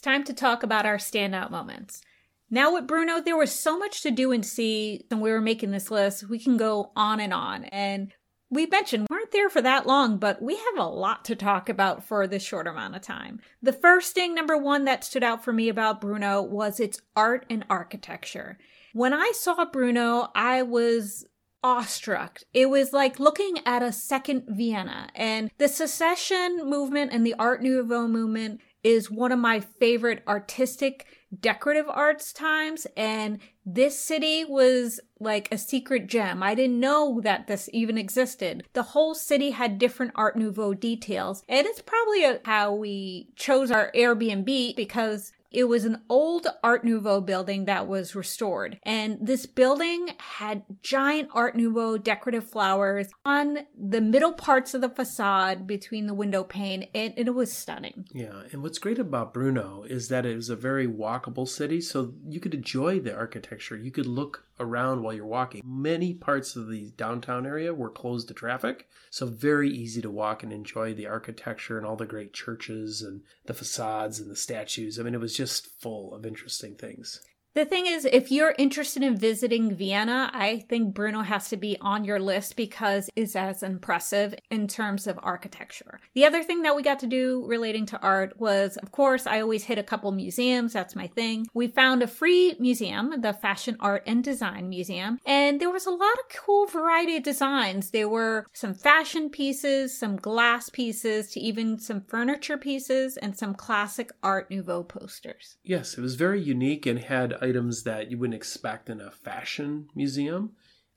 It's 0.00 0.04
time 0.06 0.24
to 0.24 0.32
talk 0.32 0.62
about 0.62 0.86
our 0.86 0.96
standout 0.96 1.50
moments. 1.50 2.00
Now, 2.48 2.72
with 2.72 2.86
Bruno, 2.86 3.20
there 3.20 3.36
was 3.36 3.52
so 3.52 3.78
much 3.78 4.00
to 4.00 4.10
do 4.10 4.32
and 4.32 4.46
see, 4.46 5.04
and 5.10 5.20
we 5.20 5.30
were 5.30 5.42
making 5.42 5.72
this 5.72 5.90
list. 5.90 6.26
We 6.26 6.38
can 6.38 6.56
go 6.56 6.90
on 6.96 7.20
and 7.20 7.34
on. 7.34 7.64
And 7.64 8.10
we 8.48 8.64
mentioned 8.64 9.08
we 9.10 9.14
weren't 9.14 9.30
there 9.30 9.50
for 9.50 9.60
that 9.60 9.86
long, 9.86 10.16
but 10.16 10.40
we 10.40 10.56
have 10.56 10.78
a 10.78 10.88
lot 10.88 11.26
to 11.26 11.36
talk 11.36 11.68
about 11.68 12.02
for 12.02 12.26
this 12.26 12.42
short 12.42 12.66
amount 12.66 12.96
of 12.96 13.02
time. 13.02 13.40
The 13.60 13.74
first 13.74 14.14
thing, 14.14 14.34
number 14.34 14.56
one, 14.56 14.86
that 14.86 15.04
stood 15.04 15.22
out 15.22 15.44
for 15.44 15.52
me 15.52 15.68
about 15.68 16.00
Bruno 16.00 16.40
was 16.40 16.80
its 16.80 17.02
art 17.14 17.44
and 17.50 17.66
architecture. 17.68 18.56
When 18.94 19.12
I 19.12 19.32
saw 19.34 19.66
Bruno, 19.66 20.30
I 20.34 20.62
was 20.62 21.26
awestruck. 21.62 22.40
It 22.54 22.70
was 22.70 22.94
like 22.94 23.20
looking 23.20 23.58
at 23.66 23.82
a 23.82 23.92
second 23.92 24.44
Vienna. 24.48 25.10
And 25.14 25.50
the 25.58 25.68
secession 25.68 26.62
movement 26.64 27.12
and 27.12 27.26
the 27.26 27.34
Art 27.38 27.62
Nouveau 27.62 28.08
movement 28.08 28.62
is 28.82 29.10
one 29.10 29.32
of 29.32 29.38
my 29.38 29.60
favorite 29.60 30.22
artistic 30.26 31.06
decorative 31.40 31.86
arts 31.88 32.32
times 32.32 32.86
and 32.96 33.38
This 33.64 33.96
city 33.96 34.44
was 34.44 34.98
like 35.20 35.48
a 35.52 35.58
secret 35.58 36.08
gem. 36.08 36.42
I 36.42 36.56
didn't 36.56 36.80
know 36.80 37.20
that 37.22 37.46
this 37.46 37.70
even 37.72 37.96
existed. 37.96 38.64
The 38.72 38.82
whole 38.82 39.14
city 39.14 39.50
had 39.50 39.78
different 39.78 40.12
Art 40.16 40.36
Nouveau 40.36 40.74
details. 40.74 41.44
And 41.48 41.66
it's 41.68 41.82
probably 41.82 42.24
a, 42.24 42.40
how 42.44 42.74
we 42.74 43.28
chose 43.36 43.70
our 43.70 43.92
Airbnb 43.94 44.74
because 44.74 45.32
it 45.50 45.64
was 45.64 45.84
an 45.84 46.02
old 46.08 46.46
Art 46.62 46.84
Nouveau 46.84 47.20
building 47.20 47.64
that 47.64 47.86
was 47.86 48.14
restored. 48.14 48.78
And 48.84 49.18
this 49.20 49.46
building 49.46 50.10
had 50.18 50.62
giant 50.82 51.30
Art 51.32 51.56
Nouveau 51.56 51.98
decorative 51.98 52.48
flowers 52.48 53.08
on 53.24 53.58
the 53.76 54.00
middle 54.00 54.32
parts 54.32 54.74
of 54.74 54.80
the 54.80 54.88
facade 54.88 55.66
between 55.66 56.06
the 56.06 56.14
window 56.14 56.44
pane. 56.44 56.88
And 56.94 57.14
it 57.16 57.34
was 57.34 57.52
stunning. 57.52 58.06
Yeah, 58.12 58.42
and 58.52 58.62
what's 58.62 58.78
great 58.78 58.98
about 58.98 59.34
Bruno 59.34 59.84
is 59.88 60.08
that 60.08 60.26
it 60.26 60.36
was 60.36 60.50
a 60.50 60.56
very 60.56 60.86
walkable 60.86 61.48
city, 61.48 61.80
so 61.80 62.14
you 62.28 62.40
could 62.40 62.54
enjoy 62.54 63.00
the 63.00 63.14
architecture. 63.14 63.76
You 63.76 63.90
could 63.90 64.06
look 64.06 64.44
around 64.60 65.02
while 65.02 65.14
you're 65.14 65.26
walking. 65.26 65.62
Many 65.64 66.14
parts 66.14 66.54
of 66.54 66.68
the 66.68 66.92
downtown 66.96 67.46
area 67.46 67.74
were 67.74 67.90
closed 67.90 68.28
to 68.28 68.34
traffic, 68.34 68.86
so 69.10 69.26
very 69.26 69.70
easy 69.70 70.00
to 70.02 70.10
walk 70.10 70.42
and 70.42 70.52
enjoy 70.52 70.94
the 70.94 71.06
architecture 71.06 71.78
and 71.78 71.86
all 71.86 71.96
the 71.96 72.06
great 72.06 72.32
churches 72.32 73.02
and 73.02 73.22
the 73.46 73.54
facades 73.54 74.20
and 74.20 74.30
the 74.30 74.36
statues. 74.36 75.00
I 75.00 75.02
mean, 75.02 75.14
it 75.14 75.20
was 75.20 75.36
just 75.36 75.66
full 75.66 76.14
of 76.14 76.24
interesting 76.26 76.76
things. 76.76 77.20
The 77.52 77.64
thing 77.64 77.86
is, 77.86 78.04
if 78.04 78.30
you're 78.30 78.54
interested 78.58 79.02
in 79.02 79.16
visiting 79.16 79.74
Vienna, 79.74 80.30
I 80.32 80.64
think 80.68 80.94
Bruno 80.94 81.22
has 81.22 81.48
to 81.48 81.56
be 81.56 81.76
on 81.80 82.04
your 82.04 82.20
list 82.20 82.54
because 82.54 83.10
it's 83.16 83.34
as 83.34 83.64
impressive 83.64 84.36
in 84.52 84.68
terms 84.68 85.08
of 85.08 85.18
architecture. 85.20 85.98
The 86.14 86.26
other 86.26 86.44
thing 86.44 86.62
that 86.62 86.76
we 86.76 86.84
got 86.84 87.00
to 87.00 87.08
do 87.08 87.44
relating 87.48 87.86
to 87.86 88.00
art 88.00 88.38
was, 88.38 88.76
of 88.76 88.92
course, 88.92 89.26
I 89.26 89.40
always 89.40 89.64
hit 89.64 89.78
a 89.78 89.82
couple 89.82 90.12
museums. 90.12 90.74
That's 90.74 90.94
my 90.94 91.08
thing. 91.08 91.48
We 91.52 91.66
found 91.66 92.04
a 92.04 92.06
free 92.06 92.54
museum, 92.60 93.20
the 93.20 93.32
Fashion 93.32 93.76
Art 93.80 94.04
and 94.06 94.22
Design 94.22 94.68
Museum, 94.68 95.18
and 95.26 95.60
there 95.60 95.72
was 95.72 95.86
a 95.86 95.90
lot 95.90 96.18
of 96.20 96.36
cool 96.36 96.66
variety 96.66 97.16
of 97.16 97.24
designs. 97.24 97.90
There 97.90 98.08
were 98.08 98.46
some 98.52 98.74
fashion 98.74 99.28
pieces, 99.28 99.98
some 99.98 100.14
glass 100.14 100.70
pieces, 100.70 101.32
to 101.32 101.40
even 101.40 101.80
some 101.80 102.02
furniture 102.02 102.58
pieces, 102.58 103.16
and 103.16 103.36
some 103.36 103.56
classic 103.56 104.12
Art 104.22 104.52
Nouveau 104.52 104.84
posters. 104.84 105.56
Yes, 105.64 105.98
it 105.98 106.00
was 106.00 106.14
very 106.14 106.40
unique 106.40 106.86
and 106.86 107.00
had 107.00 107.39
items 107.40 107.82
that 107.84 108.10
you 108.10 108.18
wouldn't 108.18 108.34
expect 108.36 108.88
in 108.90 109.00
a 109.00 109.10
fashion 109.10 109.88
museum. 109.94 110.52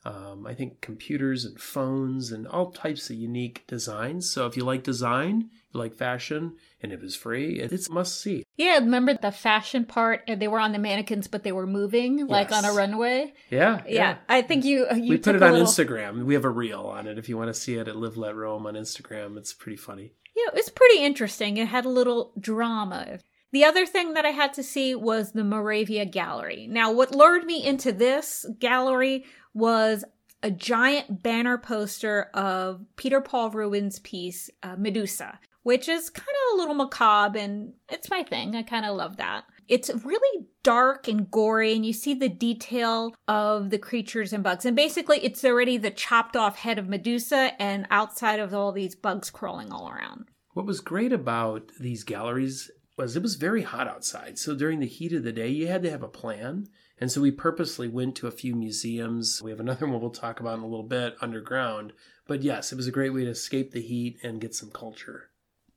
Um, 0.05 0.45
I 0.45 0.53
think 0.53 0.81
computers 0.81 1.45
and 1.45 1.57
phones 1.57 2.33
and 2.33 2.45
all 2.45 2.71
types 2.71 3.09
of 3.09 3.15
unique 3.15 3.63
designs. 3.67 4.29
So 4.29 4.45
if 4.47 4.57
you 4.57 4.65
like 4.65 4.83
design, 4.83 5.49
you 5.73 5.79
like 5.79 5.93
fashion, 5.95 6.55
and 6.81 6.91
it 6.91 6.99
was 7.01 7.15
free, 7.15 7.57
it's 7.61 7.89
must 7.89 8.19
see. 8.19 8.43
Yeah, 8.57 8.79
remember 8.79 9.13
the 9.13 9.31
fashion 9.31 9.85
part? 9.85 10.23
And 10.27 10.41
they 10.41 10.49
were 10.49 10.59
on 10.59 10.73
the 10.73 10.77
mannequins, 10.77 11.29
but 11.29 11.43
they 11.43 11.53
were 11.53 11.65
moving 11.65 12.27
like 12.27 12.49
Yes. 12.49 12.65
on 12.65 12.69
a 12.69 12.73
runway. 12.75 13.33
Yeah, 13.49 13.81
Yeah, 13.87 14.17
I 14.27 14.41
think 14.41 14.65
you. 14.65 14.87
you 14.93 15.11
we 15.11 15.17
put 15.17 15.35
it 15.35 15.41
on 15.41 15.53
little- 15.53 15.67
Instagram. 15.67 16.25
We 16.25 16.33
have 16.33 16.43
a 16.43 16.49
reel 16.49 16.81
on 16.81 17.07
it 17.07 17.17
if 17.17 17.29
you 17.29 17.37
want 17.37 17.47
to 17.47 17.53
see 17.53 17.75
it 17.75 17.87
at 17.87 17.95
Live 17.95 18.17
Let 18.17 18.35
Roam 18.35 18.65
on 18.67 18.73
Instagram. 18.73 19.37
It's 19.37 19.53
pretty 19.53 19.77
funny. 19.77 20.11
Yeah, 20.35 20.47
it 20.49 20.53
was 20.55 20.67
pretty 20.69 21.01
interesting. 21.01 21.55
It 21.55 21.69
had 21.69 21.85
a 21.85 21.89
little 21.89 22.33
drama. 22.37 23.19
The 23.53 23.65
other 23.65 23.85
thing 23.85 24.15
that 24.15 24.25
I 24.25 24.31
had 24.31 24.51
to 24.55 24.63
see 24.63 24.95
was 24.95 25.31
the 25.31 25.43
Moravia 25.43 26.05
Gallery. 26.05 26.65
Now, 26.67 26.91
what 26.91 27.13
lured 27.13 27.45
me 27.45 27.63
into 27.63 27.91
this 27.91 28.47
gallery 28.57 29.25
was 29.53 30.03
a 30.41 30.49
giant 30.49 31.21
banner 31.21 31.59
poster 31.59 32.31
of 32.33 32.83
Peter 32.95 33.21
Paul 33.21 33.51
Rubens' 33.51 33.99
piece, 33.99 34.49
uh, 34.63 34.75
Medusa, 34.75 35.39
which 35.61 35.87
is 35.87 36.09
kind 36.09 36.27
of 36.27 36.55
a 36.55 36.57
little 36.57 36.73
macabre 36.73 37.37
and 37.37 37.73
it's 37.89 38.09
my 38.09 38.23
thing. 38.23 38.55
I 38.55 38.63
kind 38.63 38.87
of 38.87 38.97
love 38.97 39.17
that. 39.17 39.43
It's 39.67 39.91
really 40.03 40.47
dark 40.63 41.07
and 41.07 41.29
gory, 41.29 41.73
and 41.73 41.85
you 41.85 41.93
see 41.93 42.15
the 42.15 42.29
detail 42.29 43.13
of 43.27 43.69
the 43.69 43.77
creatures 43.77 44.33
and 44.33 44.43
bugs. 44.43 44.65
And 44.65 44.75
basically, 44.75 45.19
it's 45.19 45.45
already 45.45 45.77
the 45.77 45.91
chopped 45.91 46.35
off 46.35 46.57
head 46.57 46.79
of 46.79 46.89
Medusa, 46.89 47.51
and 47.61 47.85
outside 47.91 48.39
of 48.39 48.53
all 48.53 48.71
these 48.71 48.95
bugs 48.95 49.29
crawling 49.29 49.71
all 49.71 49.89
around. 49.89 50.25
What 50.53 50.65
was 50.65 50.81
great 50.81 51.13
about 51.13 51.71
these 51.79 52.03
galleries 52.03 52.71
was 52.97 53.15
it 53.15 53.23
was 53.23 53.35
very 53.35 53.63
hot 53.63 53.87
outside. 53.87 54.37
So 54.37 54.55
during 54.55 54.79
the 54.79 54.87
heat 54.87 55.13
of 55.13 55.23
the 55.23 55.31
day, 55.31 55.49
you 55.49 55.67
had 55.67 55.83
to 55.83 55.91
have 55.91 56.03
a 56.03 56.07
plan. 56.07 56.67
And 56.99 57.11
so 57.11 57.21
we 57.21 57.31
purposely 57.31 57.87
went 57.87 58.15
to 58.17 58.27
a 58.27 58.31
few 58.31 58.55
museums. 58.55 59.41
We 59.41 59.51
have 59.51 59.59
another 59.59 59.87
one 59.87 59.99
we'll 59.99 60.11
talk 60.11 60.39
about 60.39 60.57
in 60.57 60.63
a 60.63 60.67
little 60.67 60.87
bit 60.87 61.15
underground. 61.21 61.93
But 62.27 62.43
yes, 62.43 62.71
it 62.71 62.75
was 62.75 62.87
a 62.87 62.91
great 62.91 63.13
way 63.13 63.25
to 63.25 63.31
escape 63.31 63.71
the 63.71 63.81
heat 63.81 64.17
and 64.23 64.41
get 64.41 64.55
some 64.55 64.71
culture. 64.71 65.29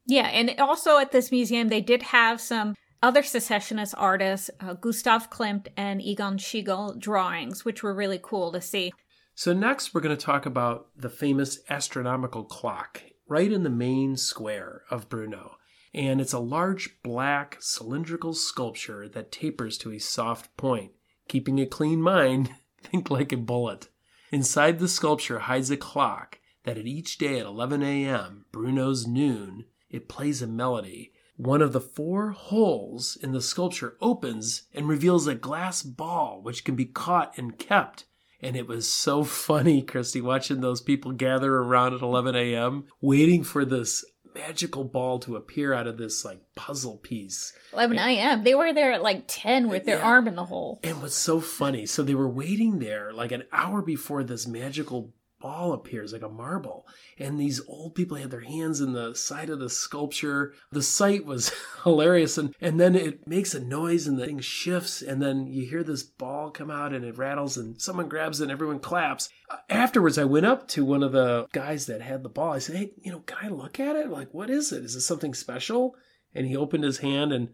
Yeah, 0.07 0.29
and 0.29 0.55
also 0.61 0.99
at 0.99 1.11
this 1.11 1.33
museum, 1.33 1.69
they 1.69 1.81
did 1.81 2.03
have 2.05 2.41
some 2.41 2.77
other 3.03 3.23
secessionist 3.23 3.95
artists, 3.99 4.51
uh, 4.61 4.75
Gustav 4.75 5.31
Klimt 5.31 5.67
and 5.77 6.01
Egon 6.01 6.39
Schiele 6.39 6.99
drawings, 6.99 7.65
which 7.65 7.83
were 7.83 7.95
really 7.95 8.21
cool 8.23 8.53
to 8.53 8.61
see. 8.61 8.93
So 9.35 9.53
next, 9.53 9.93
we're 9.93 10.01
going 10.01 10.17
to 10.17 10.25
talk 10.25 10.47
about 10.47 10.89
the 10.97 11.11
famous 11.11 11.59
astronomical 11.69 12.45
clock 12.45 13.03
right 13.29 13.51
in 13.51 13.65
the 13.65 13.71
main 13.71 14.17
square 14.17 14.83
of 14.91 15.09
Brno. 15.09 15.53
And 15.97 16.21
it's 16.21 16.35
a 16.35 16.39
large 16.39 17.03
black 17.03 17.57
cylindrical 17.59 18.35
sculpture 18.35 19.09
that 19.09 19.33
tapers 19.33 19.79
to 19.79 19.93
a 19.93 19.99
soft 19.99 20.55
point. 20.59 20.93
Keeping 21.27 21.59
a 21.59 21.65
clean 21.65 22.03
mind, 22.03 22.51
think 22.83 23.11
like 23.11 23.33
a 23.33 23.39
bullet. 23.39 23.89
Inside 24.31 24.79
the 24.79 24.89
sculpture 24.89 25.41
hides 25.41 25.71
a 25.71 25.77
clock 25.79 26.39
that 26.65 26.77
at 26.77 26.87
each 26.87 27.17
day 27.17 27.39
at 27.39 27.47
11 27.47 27.83
a.m., 27.83 28.45
Bruno's 28.53 29.07
noon, 29.07 29.65
it 29.89 30.07
plays 30.07 30.43
a 30.43 30.47
melody. 30.47 31.13
One 31.37 31.63
of 31.63 31.73
the 31.73 31.81
four 31.81 32.33
holes 32.33 33.17
in 33.17 33.33
the 33.33 33.41
sculpture 33.41 33.97
opens 34.03 34.65
and 34.75 34.87
reveals 34.87 35.27
a 35.27 35.35
glass 35.35 35.83
ball 35.83 36.43
which 36.43 36.65
can 36.65 36.77
be 36.77 36.85
caught 36.85 37.39
and 37.39 37.59
kept. 37.59 38.05
And 38.43 38.55
it 38.55 38.69
was 38.69 38.91
so 38.91 39.25
funny, 39.49 39.81
Christy, 39.81 40.21
watching 40.21 40.61
those 40.61 40.83
people 40.83 41.13
gather 41.13 41.57
around 41.57 41.95
at 41.95 42.03
11 42.03 42.37
a.m., 42.37 42.85
waiting 43.01 43.45
for 43.45 43.65
this 43.65 44.05
magical 44.37 44.85
ball 44.85 45.19
to 45.21 45.37
appear 45.37 45.73
out 45.73 45.87
of 45.87 45.97
this 45.99 46.25
like 46.25 46.41
puzzle 46.55 46.99
piece. 46.99 47.53
11 47.73 47.99
a.m. 47.99 48.45
They 48.45 48.55
were 48.55 48.73
there 48.73 48.93
at 48.93 49.03
like 49.03 49.25
10 49.27 49.69
with 49.69 49.85
their 49.85 49.99
Yeah. 49.99 50.05
arm 50.07 50.29
in 50.29 50.37
the 50.37 50.45
hole. 50.45 50.81
And 50.85 51.01
what's 51.01 51.15
so 51.15 51.41
funny, 51.41 51.87
so 51.87 52.03
they 52.03 52.15
were 52.15 52.29
waiting 52.29 52.79
there 52.79 53.13
like 53.13 53.33
an 53.33 53.45
hour 53.53 53.83
before 53.83 54.23
this 54.25 54.47
magical 54.47 55.13
ball 55.47 55.75
appears, 55.75 56.13
like 56.13 56.23
a 56.23 56.29
marble. 56.29 56.89
And 57.21 57.39
these 57.39 57.61
old 57.69 57.95
people 57.95 58.17
had 58.17 58.33
their 58.33 58.41
hands 58.41 58.81
in 58.81 58.95
the 58.95 59.15
side 59.15 59.49
of 59.49 59.61
the 59.61 59.71
sculpture. 59.71 60.55
The 60.73 60.83
sight 60.83 61.25
was 61.25 61.53
hilarious. 61.85 62.37
And, 62.37 62.53
and 62.61 62.81
then 62.81 62.97
it 62.97 63.29
makes 63.29 63.55
a 63.55 63.61
noise 63.61 64.09
and 64.09 64.19
the 64.19 64.27
thing 64.27 64.41
shifts. 64.41 65.03
And 65.03 65.23
then 65.23 65.47
you 65.47 65.65
hear 65.65 65.85
this 65.85 66.03
ball 66.03 66.51
come 66.51 66.69
out 66.69 66.93
and 66.93 67.05
it 67.05 67.17
rattles 67.17 67.57
and 67.57 67.81
someone 67.81 68.09
grabs 68.09 68.41
it 68.41 68.45
and 68.45 68.51
everyone 68.51 68.81
claps. 68.81 69.29
Uh, 69.49 69.59
Afterwards, 69.71 70.19
I 70.19 70.25
went 70.25 70.47
up 70.47 70.67
to 70.71 70.85
one 70.85 71.05
of 71.05 71.13
the 71.13 71.47
guys 71.53 71.87
that 71.87 72.03
had 72.03 72.25
the 72.25 72.29
ball. 72.29 72.53
I 72.53 72.59
said, 72.59 72.75
Hey, 72.75 72.91
you 73.01 73.13
know, 73.13 73.21
can 73.21 73.39
I 73.41 73.49
look 73.49 73.79
at 73.79 73.95
it? 73.95 74.11
Like, 74.11 74.35
what 74.35 74.51
is 74.51 74.73
it? 74.73 74.85
Is 74.85 74.97
it 74.97 75.03
something 75.03 75.33
special? 75.33 75.95
And 76.35 76.45
he 76.45 76.57
opened 76.57 76.83
his 76.83 76.99
hand 76.99 77.33
and 77.33 77.51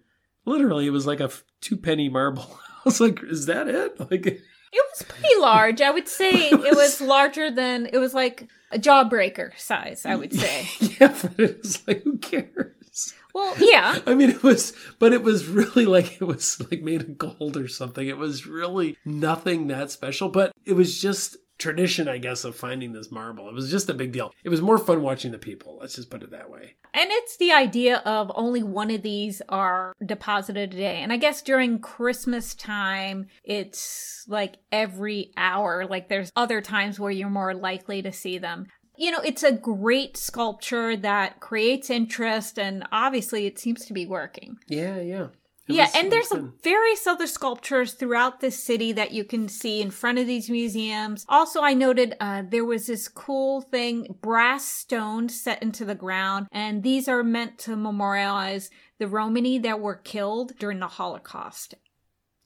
literally 0.47 0.87
it 0.87 0.91
was 0.91 1.07
like 1.07 1.21
a 1.21 1.31
two 1.61 1.77
penny 1.77 2.09
marble. 2.09 2.59
I 2.69 2.81
was 2.87 3.03
like, 3.03 3.23
is 3.23 3.45
that 3.47 3.69
it? 3.69 4.01
Like, 4.11 4.41
It 4.73 4.85
was 4.91 5.03
pretty 5.07 5.37
large. 5.39 5.81
I 5.81 5.91
would 5.91 6.09
say 6.09 6.31
it 6.51 6.77
was 6.77 7.01
larger 7.01 7.51
than, 7.51 7.87
it 7.93 7.99
was 7.99 8.15
like 8.15 8.49
a 8.71 8.79
jawbreaker 8.79 9.57
size, 9.59 10.07
I 10.07 10.17
would 10.17 10.33
say. 10.33 10.69
yeah, 11.01 11.15
but 11.21 11.39
it 11.39 11.59
was 11.63 11.87
like, 11.87 12.03
who 12.03 12.19
cares? 12.19 13.15
Well, 13.35 13.55
yeah. 13.59 13.99
I 14.07 14.15
mean, 14.15 14.31
it 14.31 14.43
was, 14.43 14.75
but 14.99 15.13
it 15.13 15.23
was 15.23 15.47
really 15.47 15.87
like 15.87 16.21
it 16.21 16.25
was 16.25 16.61
like 16.71 16.83
made 16.83 17.01
of 17.03 17.19
gold 17.19 17.57
or 17.57 17.69
something. 17.69 18.07
It 18.07 18.19
was 18.19 18.47
really 18.47 18.97
nothing 19.05 19.69
that 19.69 19.91
special, 19.91 20.29
but 20.29 20.53
it 20.65 20.75
was 20.75 21.01
just 21.01 21.37
tradition, 21.63 22.09
I 22.09 22.19
guess, 22.19 22.45
of 22.45 22.57
finding 22.57 22.93
this 22.93 23.11
marble. 23.11 23.49
It 23.49 23.55
was 23.55 23.71
just 23.71 23.89
a 23.89 23.95
big 23.95 24.13
deal. 24.13 24.35
It 24.45 24.49
was 24.49 24.61
more 24.61 24.79
fun 24.79 25.01
watching 25.03 25.31
the 25.31 25.39
people. 25.39 25.79
Let's 25.81 25.95
just 25.95 26.11
put 26.11 26.23
it 26.23 26.31
that 26.33 26.51
way. 26.51 26.75
And 26.93 27.11
it's 27.11 27.37
the 27.39 27.53
idea 27.53 27.99
of 28.05 28.31
only 28.35 28.63
one 28.63 28.91
of 28.91 29.03
these 29.03 29.41
are 29.49 29.95
deposited 30.05 30.75
a 30.75 30.77
day. 30.77 30.97
And 30.97 31.13
I 31.13 31.17
guess 31.17 31.41
during 31.41 31.79
Christmas 31.79 32.55
time, 32.55 33.29
it's 33.45 34.27
like 34.29 34.57
every 34.71 35.33
hour. 35.37 35.87
Like 35.87 36.09
there's 36.09 36.33
other 36.37 36.61
times 36.61 37.01
where 37.01 37.11
you're 37.11 37.31
more 37.31 37.55
likely 37.55 38.03
to 38.03 38.13
see 38.13 38.39
them. 38.39 38.67
You 38.97 39.11
know, 39.11 39.21
it's 39.21 39.43
a 39.43 39.53
great 39.53 40.19
sculpture 40.19 40.97
that 40.99 41.41
creates 41.41 41.89
interest, 41.89 42.59
and 42.59 42.85
obviously 42.93 43.47
it 43.47 43.59
seems 43.59 43.87
to 43.87 43.95
be 43.95 44.05
working. 44.05 44.59
Yeah, 44.69 45.01
yeah. 45.01 45.29
It 45.69 45.75
yeah, 45.75 45.89
and 45.95 46.11
there's 46.11 46.31
was 46.31 46.45
various 46.65 47.07
other 47.07 47.29
sculptures 47.29 47.93
throughout 47.95 48.41
the 48.41 48.51
city 48.51 48.91
that 48.93 49.13
you 49.13 49.25
can 49.25 49.49
see 49.49 49.81
in 49.81 49.93
front 49.93 50.19
of 50.19 50.27
these 50.27 50.51
museums. 50.51 51.25
Also, 51.29 51.63
I 51.63 51.73
noted 51.73 52.17
uh, 52.21 52.43
there 52.49 52.65
was 52.65 52.89
this 52.89 53.07
cool 53.07 53.61
thing, 53.61 54.17
brass 54.21 54.65
stones 54.65 55.41
set 55.41 55.63
into 55.63 55.85
the 55.85 55.95
ground, 55.95 56.49
and 56.51 56.83
these 56.83 57.07
are 57.07 57.23
meant 57.23 57.59
to 57.61 57.77
memorialize 57.77 58.71
the 58.99 59.07
Romani 59.07 59.59
that 59.61 59.81
were 59.81 59.95
killed 59.95 60.53
during 60.59 60.81
the 60.81 60.89
Holocaust. 60.89 61.77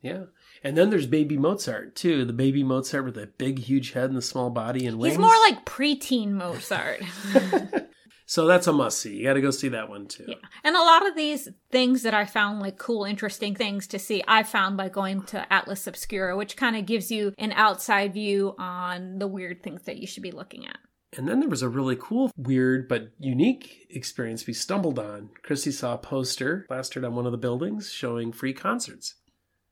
Yeah. 0.02 0.24
And 0.62 0.76
then 0.76 0.90
there's 0.90 1.06
baby 1.06 1.38
Mozart 1.38 1.96
too. 1.96 2.24
The 2.24 2.32
baby 2.32 2.62
Mozart 2.62 3.04
with 3.04 3.14
the 3.14 3.26
big, 3.26 3.60
huge 3.60 3.92
head 3.92 4.04
and 4.04 4.16
the 4.16 4.22
small 4.22 4.50
body 4.50 4.86
and 4.86 4.98
wings. 4.98 5.14
He's 5.14 5.20
more 5.20 5.34
like 5.42 5.64
preteen 5.64 6.32
Mozart. 6.32 7.02
So 8.26 8.46
that's 8.46 8.66
a 8.66 8.72
must 8.72 8.98
see. 8.98 9.16
You 9.16 9.24
got 9.24 9.34
to 9.34 9.40
go 9.40 9.52
see 9.52 9.68
that 9.68 9.88
one 9.88 10.06
too. 10.06 10.24
Yeah. 10.26 10.34
And 10.64 10.74
a 10.74 10.80
lot 10.80 11.06
of 11.06 11.14
these 11.14 11.48
things 11.70 12.02
that 12.02 12.12
I 12.12 12.24
found 12.24 12.60
like 12.60 12.76
cool, 12.76 13.04
interesting 13.04 13.54
things 13.54 13.86
to 13.88 14.00
see, 14.00 14.22
I 14.26 14.42
found 14.42 14.76
by 14.76 14.88
going 14.88 15.22
to 15.26 15.50
Atlas 15.52 15.86
Obscura, 15.86 16.36
which 16.36 16.56
kind 16.56 16.76
of 16.76 16.86
gives 16.86 17.10
you 17.10 17.32
an 17.38 17.52
outside 17.52 18.12
view 18.12 18.56
on 18.58 19.20
the 19.20 19.28
weird 19.28 19.62
things 19.62 19.84
that 19.84 19.98
you 19.98 20.08
should 20.08 20.24
be 20.24 20.32
looking 20.32 20.66
at. 20.66 20.78
And 21.16 21.28
then 21.28 21.40
there 21.40 21.48
was 21.48 21.62
a 21.62 21.68
really 21.68 21.96
cool, 21.96 22.32
weird, 22.36 22.88
but 22.88 23.12
unique 23.18 23.86
experience 23.90 24.46
we 24.46 24.52
stumbled 24.52 24.98
on. 24.98 25.30
Christy 25.42 25.70
saw 25.70 25.94
a 25.94 25.98
poster 25.98 26.64
plastered 26.66 27.04
on 27.04 27.14
one 27.14 27.26
of 27.26 27.32
the 27.32 27.38
buildings 27.38 27.90
showing 27.92 28.32
free 28.32 28.52
concerts. 28.52 29.14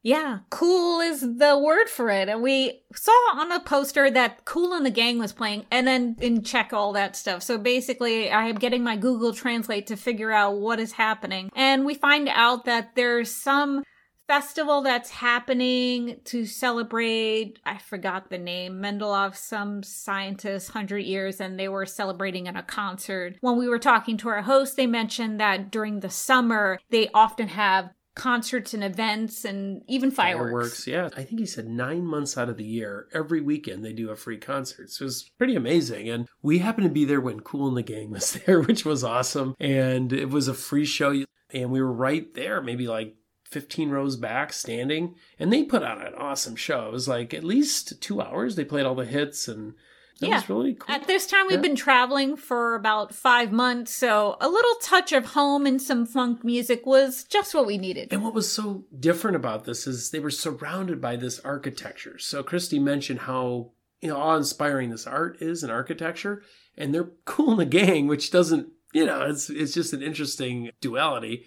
Yeah, 0.04 0.40
cool 0.50 1.00
is 1.00 1.22
the 1.22 1.58
word 1.58 1.88
for 1.88 2.10
it. 2.10 2.28
And 2.28 2.42
we 2.42 2.82
saw 2.94 3.10
on 3.36 3.50
a 3.50 3.58
poster 3.58 4.10
that 4.10 4.44
Kool 4.44 4.74
and 4.74 4.84
the 4.84 4.90
Gang 4.90 5.18
was 5.18 5.32
playing 5.32 5.64
and 5.70 5.86
then 5.86 6.16
in 6.20 6.42
check 6.42 6.74
all 6.74 6.92
that 6.92 7.16
stuff. 7.16 7.42
So 7.42 7.56
basically, 7.56 8.30
I 8.30 8.44
am 8.44 8.56
getting 8.56 8.84
my 8.84 8.96
Google 8.96 9.32
Translate 9.32 9.86
to 9.86 9.96
figure 9.96 10.30
out 10.30 10.58
what 10.58 10.78
is 10.78 10.92
happening. 10.92 11.50
And 11.56 11.86
we 11.86 11.94
find 11.94 12.28
out 12.28 12.66
that 12.66 12.94
there's 12.94 13.30
some 13.30 13.82
festival 14.26 14.82
that's 14.82 15.10
happening 15.10 16.18
to 16.24 16.46
celebrate 16.46 17.58
i 17.66 17.76
forgot 17.76 18.30
the 18.30 18.38
name 18.38 18.80
mendelov 18.80 19.36
some 19.36 19.82
scientist 19.82 20.70
100 20.70 21.00
years 21.00 21.42
and 21.42 21.60
they 21.60 21.68
were 21.68 21.84
celebrating 21.84 22.46
in 22.46 22.56
a 22.56 22.62
concert 22.62 23.36
when 23.42 23.58
we 23.58 23.68
were 23.68 23.78
talking 23.78 24.16
to 24.16 24.30
our 24.30 24.40
host 24.40 24.78
they 24.78 24.86
mentioned 24.86 25.38
that 25.38 25.70
during 25.70 26.00
the 26.00 26.08
summer 26.08 26.78
they 26.88 27.06
often 27.12 27.48
have 27.48 27.90
concerts 28.14 28.72
and 28.74 28.84
events 28.84 29.44
and 29.44 29.82
even 29.88 30.10
fireworks. 30.10 30.84
Fireworks, 30.84 30.86
yeah. 30.86 31.08
I 31.20 31.24
think 31.24 31.40
he 31.40 31.46
said 31.46 31.66
nine 31.66 32.06
months 32.06 32.38
out 32.38 32.48
of 32.48 32.56
the 32.56 32.64
year, 32.64 33.08
every 33.12 33.40
weekend 33.40 33.84
they 33.84 33.92
do 33.92 34.10
a 34.10 34.16
free 34.16 34.38
concert. 34.38 34.90
So 34.90 35.02
it 35.02 35.06
was 35.06 35.30
pretty 35.36 35.56
amazing. 35.56 36.08
And 36.08 36.28
we 36.42 36.58
happened 36.58 36.86
to 36.86 36.92
be 36.92 37.04
there 37.04 37.20
when 37.20 37.40
Kool 37.40 37.68
and 37.68 37.76
the 37.76 37.82
Gang 37.82 38.10
was 38.10 38.32
there, 38.46 38.60
which 38.60 38.84
was 38.84 39.02
awesome. 39.02 39.54
And 39.58 40.12
it 40.12 40.30
was 40.30 40.48
a 40.48 40.54
free 40.54 40.84
show. 40.84 41.24
And 41.52 41.70
we 41.70 41.82
were 41.82 41.92
right 41.92 42.32
there, 42.34 42.62
maybe 42.62 42.86
like 42.86 43.16
15 43.50 43.90
rows 43.90 44.16
back 44.16 44.52
standing. 44.52 45.16
And 45.38 45.52
they 45.52 45.64
put 45.64 45.82
on 45.82 46.00
an 46.00 46.14
awesome 46.14 46.56
show. 46.56 46.86
It 46.86 46.92
was 46.92 47.08
like 47.08 47.34
at 47.34 47.44
least 47.44 48.00
two 48.00 48.20
hours. 48.20 48.54
They 48.54 48.64
played 48.64 48.86
all 48.86 48.94
the 48.94 49.04
hits 49.04 49.48
and 49.48 49.74
that 50.20 50.28
Yeah. 50.28 50.34
was 50.36 50.48
really 50.48 50.74
cool. 50.74 50.94
At 50.94 51.06
this 51.06 51.26
time, 51.26 51.46
we've 51.46 51.56
Yeah. 51.56 51.62
been 51.62 51.76
traveling 51.76 52.36
for 52.36 52.74
about 52.74 53.14
five 53.14 53.50
months, 53.52 53.92
so 53.94 54.36
a 54.40 54.48
little 54.48 54.74
touch 54.80 55.12
of 55.12 55.26
home 55.26 55.66
and 55.66 55.80
some 55.82 56.06
funk 56.06 56.44
music 56.44 56.86
was 56.86 57.24
just 57.24 57.54
what 57.54 57.66
we 57.66 57.78
needed. 57.78 58.12
And 58.12 58.22
what 58.22 58.34
was 58.34 58.50
so 58.50 58.84
different 58.98 59.36
about 59.36 59.64
this 59.64 59.86
is 59.86 60.10
they 60.10 60.20
were 60.20 60.30
surrounded 60.30 61.00
by 61.00 61.16
this 61.16 61.40
architecture. 61.40 62.18
So 62.18 62.42
Christy 62.42 62.78
mentioned 62.78 63.20
how 63.20 63.72
you 64.00 64.08
know 64.08 64.16
awe-inspiring 64.16 64.90
this 64.90 65.06
art 65.06 65.40
is 65.40 65.62
and 65.62 65.72
architecture, 65.72 66.42
and 66.76 66.94
they're 66.94 67.10
cool 67.24 67.52
in 67.52 67.58
the 67.58 67.64
gang, 67.66 68.06
which 68.06 68.30
doesn't 68.30 68.68
you 68.92 69.04
know 69.06 69.22
it's 69.22 69.50
it's 69.50 69.74
just 69.74 69.92
an 69.92 70.02
interesting 70.02 70.70
duality, 70.80 71.44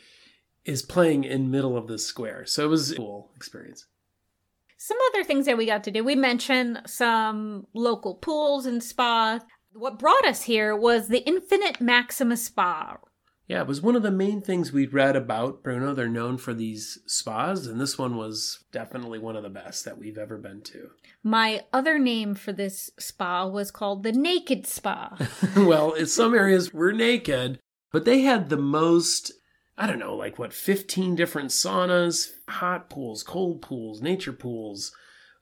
is 0.66 0.82
playing 0.82 1.24
in 1.24 1.50
middle 1.52 1.78
of 1.78 1.88
this 1.88 2.06
square. 2.06 2.46
So 2.46 2.66
it 2.66 2.68
was 2.68 2.92
a 2.92 2.96
cool 2.96 3.32
experience. 3.36 3.86
Some 4.78 4.98
other 5.10 5.24
things 5.24 5.46
that 5.46 5.58
we 5.58 5.66
got 5.66 5.84
to 5.86 5.92
do. 5.92 6.04
We 6.04 6.16
mentioned 6.16 6.82
some 6.86 7.66
local 7.74 8.16
pools 8.16 8.66
and 8.66 8.84
spas. 8.84 9.42
What 9.74 10.00
brought 10.00 10.26
us 10.26 10.44
here 10.44 10.76
was 10.76 11.08
the 11.08 11.28
Infinite 11.28 11.82
Maxima 11.82 12.38
Spa. 12.38 12.98
Yeah, 13.48 13.62
it 13.62 13.68
was 13.68 13.82
one 13.82 13.96
of 13.96 14.04
the 14.04 14.12
main 14.12 14.42
things 14.42 14.74
we'd 14.74 14.94
read 14.94 15.16
about 15.16 15.64
Bruno. 15.64 15.94
They're 15.94 16.10
known 16.10 16.38
for 16.38 16.54
these 16.54 17.00
spas, 17.08 17.66
and 17.66 17.80
this 17.80 17.98
one 17.98 18.18
was 18.18 18.66
definitely 18.74 19.20
one 19.20 19.38
of 19.38 19.44
the 19.44 19.50
best 19.50 19.86
that 19.86 19.98
we've 19.98 20.18
ever 20.18 20.38
been 20.38 20.62
to. 20.64 20.90
My 21.24 21.64
other 21.72 21.98
name 21.98 22.36
for 22.36 22.52
this 22.52 22.92
spa 23.00 23.48
was 23.48 23.72
called 23.72 24.04
the 24.04 24.12
Naked 24.12 24.68
Spa. 24.68 25.18
well, 25.56 25.94
in 25.94 26.08
some 26.08 26.34
areas 26.34 26.74
we're 26.74 26.92
naked, 26.92 27.60
but 27.94 28.04
they 28.04 28.22
had 28.22 28.50
the 28.50 28.58
most, 28.58 29.32
I 29.78 29.86
don't 29.86 30.00
know, 30.00 30.16
like 30.16 30.40
what, 30.40 30.54
15 30.54 31.16
different 31.16 31.52
saunas, 31.52 32.32
hot 32.50 32.90
pools, 32.90 33.22
cold 33.22 33.62
pools, 33.62 34.02
nature 34.02 34.34
pools, 34.34 34.92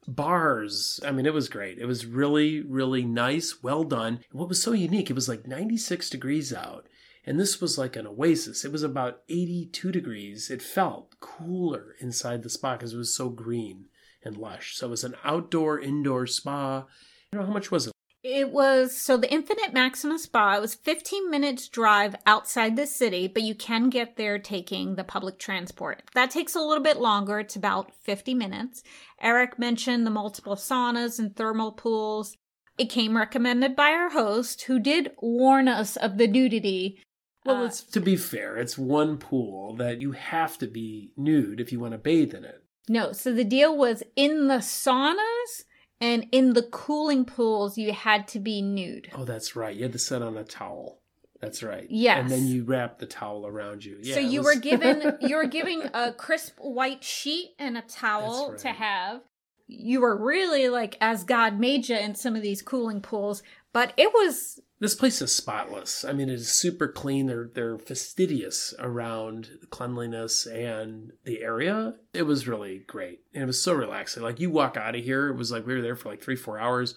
bars. 0.08 1.00
I 1.06 1.12
mean, 1.12 1.26
it 1.26 1.34
was 1.34 1.48
great. 1.48 1.78
It 1.78 1.86
was 1.86 2.06
really, 2.06 2.62
really 2.62 3.04
nice, 3.04 3.64
well 3.64 3.86
done. 3.86 4.20
What 4.32 4.50
was 4.50 4.62
so 4.62 4.74
unique, 4.74 5.10
it 5.10 5.16
was 5.16 5.30
like 5.30 5.48
96 5.48 6.10
degrees 6.10 6.54
out. 6.54 6.88
And 7.26 7.40
this 7.40 7.60
was 7.60 7.78
like 7.78 7.96
an 7.96 8.06
oasis. 8.06 8.66
It 8.66 8.72
was 8.72 8.84
about 8.84 9.22
82 9.30 9.92
degrees. 9.92 10.52
It 10.52 10.62
felt 10.62 11.20
cooler 11.20 11.96
inside 12.00 12.44
the 12.44 12.50
spa 12.50 12.74
because 12.74 12.94
it 12.94 12.98
was 12.98 13.14
so 13.14 13.30
green 13.30 13.86
and 14.24 14.38
lush. 14.38 14.76
So 14.76 14.88
it 14.88 14.92
was 14.92 15.04
an 15.04 15.16
outdoor, 15.24 15.80
indoor 15.80 16.28
spa. 16.28 16.86
Don't 17.32 17.42
know 17.42 17.48
how 17.48 17.54
much 17.54 17.72
was 17.72 17.88
it? 17.88 17.95
It 18.28 18.50
was 18.50 18.98
so 18.98 19.18
the 19.18 19.32
Infinite 19.32 19.72
Maxima 19.72 20.18
Spa. 20.18 20.56
It 20.56 20.62
was 20.62 20.74
15 20.74 21.30
minutes 21.30 21.68
drive 21.68 22.16
outside 22.26 22.76
the 22.76 22.88
city, 22.88 23.28
but 23.28 23.44
you 23.44 23.54
can 23.54 23.92
get 23.92 24.16
there 24.16 24.40
taking 24.40 24.96
the 24.96 25.04
public 25.04 25.38
transport. 25.38 26.02
That 26.16 26.32
takes 26.32 26.56
a 26.56 26.60
little 26.60 26.84
bit 26.84 26.98
longer. 26.98 27.38
It's 27.40 27.56
about 27.56 27.94
50 28.02 28.34
minutes. 28.34 28.82
Eric 29.22 29.60
mentioned 29.60 30.08
the 30.08 30.12
multiple 30.12 30.56
saunas 30.56 31.20
and 31.20 31.36
thermal 31.36 31.72
pools. 31.72 32.36
It 32.80 32.90
came 32.90 33.16
recommended 33.16 33.76
by 33.76 33.92
our 33.92 34.10
host, 34.10 34.64
who 34.64 34.80
did 34.80 35.12
warn 35.22 35.68
us 35.68 35.96
of 35.96 36.18
the 36.18 36.28
nudity. 36.28 36.98
Well, 37.46 37.62
Uh, 37.62 37.66
it's 37.68 37.84
to 37.84 38.00
be 38.00 38.16
fair, 38.16 38.58
it's 38.58 38.76
one 38.76 39.20
pool 39.20 39.76
that 39.76 40.02
you 40.02 40.14
have 40.14 40.58
to 40.58 40.68
be 40.68 41.12
nude 41.16 41.60
if 41.60 41.72
you 41.72 41.80
want 41.80 41.92
to 41.92 42.00
bathe 42.00 42.34
in 42.34 42.44
it. 42.44 42.64
No, 42.90 43.12
so 43.12 43.32
the 43.32 43.44
deal 43.44 43.78
was 43.78 44.02
in 44.16 44.48
the 44.48 44.62
saunas 44.64 45.66
and 46.06 46.28
in 46.32 46.54
the 46.54 46.62
cooling 46.62 47.26
pools, 47.26 47.80
you 47.80 47.92
had 47.92 48.28
to 48.30 48.40
be 48.40 48.62
nude. 48.62 49.10
Oh, 49.16 49.26
that's 49.26 49.56
right. 49.56 49.76
You 49.76 49.84
had 49.84 49.94
to 49.94 50.00
sit 50.00 50.22
on 50.22 50.38
a 50.38 50.44
towel. 50.44 51.00
That's 51.42 51.64
right. 51.64 51.88
Yes. 51.90 52.20
And 52.20 52.30
then 52.30 52.48
you 52.48 52.64
wrap 52.64 53.00
the 53.00 53.08
towel 53.08 53.48
around 53.48 53.84
you. 53.84 53.98
Yeah, 54.02 54.14
so 54.14 54.20
you 54.20 54.42
was- 54.44 54.56
were 54.56 54.62
given 54.70 55.18
you 55.22 55.36
were 55.36 55.48
giving 55.48 55.82
a 55.96 56.14
crisp 56.14 56.58
white 56.60 57.04
sheet 57.04 57.56
and 57.58 57.76
a 57.76 57.82
towel 57.82 58.52
That's 58.52 58.62
to 58.64 58.70
have. 58.70 59.22
You 59.68 60.02
were 60.02 60.16
really 60.16 60.70
like 60.70 60.96
as 61.02 61.24
God 61.24 61.60
made 61.60 61.90
you 61.90 61.98
in 61.98 62.14
some 62.14 62.36
of 62.36 62.44
these 62.44 62.62
cooling 62.62 63.02
pools, 63.02 63.42
but 63.74 63.94
it 63.98 64.14
was 64.14 64.60
This 64.80 64.96
place 64.96 65.22
is 65.22 65.34
spotless. 65.34 66.04
I 66.04 66.12
mean, 66.12 66.28
it 66.30 66.34
is 66.34 66.52
super 66.52 66.88
clean. 66.88 67.28
They're 67.28 67.50
they're 67.54 67.78
fastidious 67.78 68.74
around 68.78 69.50
cleanliness 69.70 70.46
and 70.46 71.14
the 71.24 71.42
area. 71.42 71.96
It 72.14 72.24
was 72.24 72.48
really 72.48 72.80
great. 72.86 73.22
And 73.34 73.44
it 73.44 73.48
was 73.48 73.62
so 73.62 73.74
relaxing. 73.74 74.22
Like 74.24 74.40
you 74.40 74.50
walk 74.50 74.76
out 74.76 74.96
of 74.96 75.04
here, 75.04 75.30
it 75.30 75.38
was 75.38 75.52
like 75.52 75.66
we 75.66 75.76
were 75.76 75.82
there 75.82 75.96
for 75.96 76.10
like 76.10 76.22
three, 76.22 76.36
four 76.36 76.60
hours. 76.60 76.96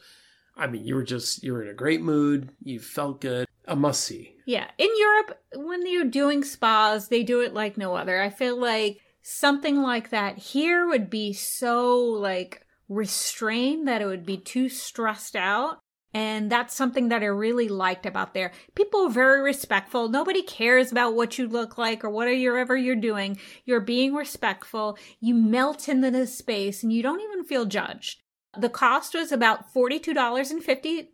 I 0.57 0.67
mean, 0.67 0.85
you 0.85 0.97
were 0.97 1.05
just 1.05 1.45
you 1.45 1.53
were 1.53 1.62
in 1.62 1.69
a 1.69 1.75
great 1.75 2.03
mood. 2.03 2.51
You 2.62 2.81
felt 2.81 3.21
good. 3.21 3.47
A 3.67 3.77
must 3.77 4.03
see. 4.03 4.35
yeah. 4.47 4.67
In 4.79 4.88
Europe, 4.99 5.38
when 5.55 5.87
you're 5.87 6.05
doing 6.07 6.43
spas, 6.43 7.09
they 7.09 7.23
do 7.23 7.43
it 7.43 7.53
like 7.53 7.77
no 7.77 7.95
other. 7.95 8.21
I 8.21 8.31
feel 8.31 8.59
like 8.59 8.99
something 9.23 9.83
like 9.83 10.09
that 10.09 10.38
here 10.38 10.87
would 10.88 11.11
be 11.11 11.35
so 11.35 11.97
like 11.99 12.64
restrained 12.88 13.87
that 13.87 14.01
it 14.01 14.07
would 14.07 14.25
be 14.25 14.38
too 14.38 14.69
stressed 14.71 15.37
out. 15.37 15.81
And 16.14 16.51
that's 16.51 16.75
something 16.75 17.11
that 17.11 17.23
I 17.23 17.27
really 17.27 17.68
liked 17.68 18.07
about 18.07 18.33
there. 18.33 18.53
People 18.75 19.07
are 19.07 19.11
very 19.11 19.42
respectful. 19.42 20.09
Nobody 20.09 20.42
cares 20.42 20.90
about 20.90 21.14
what 21.14 21.38
you 21.38 21.47
look 21.47 21.77
like 21.77 22.03
or 22.03 22.11
whatever 22.11 22.77
you're 22.77 22.97
doing. 22.97 23.38
You're 23.64 23.81
being 23.81 24.14
respectful. 24.14 24.99
You 25.21 25.35
melt 25.35 25.88
into 25.88 26.11
the 26.11 26.27
space 26.27 26.83
and 26.83 26.92
you 26.92 27.03
don't 27.03 27.21
even 27.21 27.44
feel 27.44 27.66
judged. 27.66 28.23
The 28.57 28.71
cost 28.71 29.14
was 29.14 29.33
about 29.33 29.75
$42.50 29.75 31.09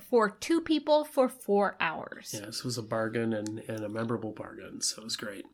for 0.00 0.30
two 0.30 0.60
people 0.60 1.04
for 1.04 1.28
four 1.28 1.76
hours. 1.80 2.30
Yeah, 2.32 2.46
this 2.46 2.64
was 2.64 2.78
a 2.78 2.82
bargain 2.82 3.32
and, 3.32 3.58
and 3.68 3.84
a 3.84 3.88
memorable 3.88 4.32
bargain, 4.32 4.80
so 4.80 5.02
it 5.02 5.04
was 5.04 5.16
great. 5.16 5.44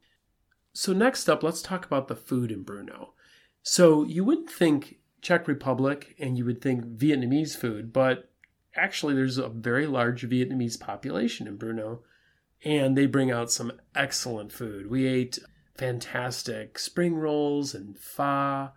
So 0.74 0.92
next 0.92 1.28
up, 1.28 1.42
let's 1.42 1.62
talk 1.62 1.86
about 1.86 2.08
the 2.08 2.16
food 2.16 2.52
in 2.52 2.64
Brno. 2.64 3.10
So 3.62 4.04
you 4.04 4.24
wouldn't 4.24 4.50
think 4.50 4.98
Czech 5.22 5.48
Republic 5.48 6.14
and 6.18 6.36
you 6.36 6.44
would 6.44 6.60
think 6.60 6.84
Vietnamese 6.84 7.56
food, 7.56 7.92
but 7.92 8.30
actually 8.76 9.14
there's 9.14 9.38
a 9.38 9.48
very 9.48 9.86
large 9.86 10.28
Vietnamese 10.28 10.78
population 10.78 11.46
in 11.46 11.56
Bruno, 11.56 12.02
and 12.64 12.96
they 12.96 13.06
bring 13.06 13.30
out 13.30 13.50
some 13.50 13.72
excellent 13.94 14.52
food. 14.52 14.90
We 14.90 15.06
ate 15.06 15.38
fantastic 15.76 16.78
spring 16.78 17.16
rolls 17.16 17.74
and 17.74 17.98
pho, 17.98 18.70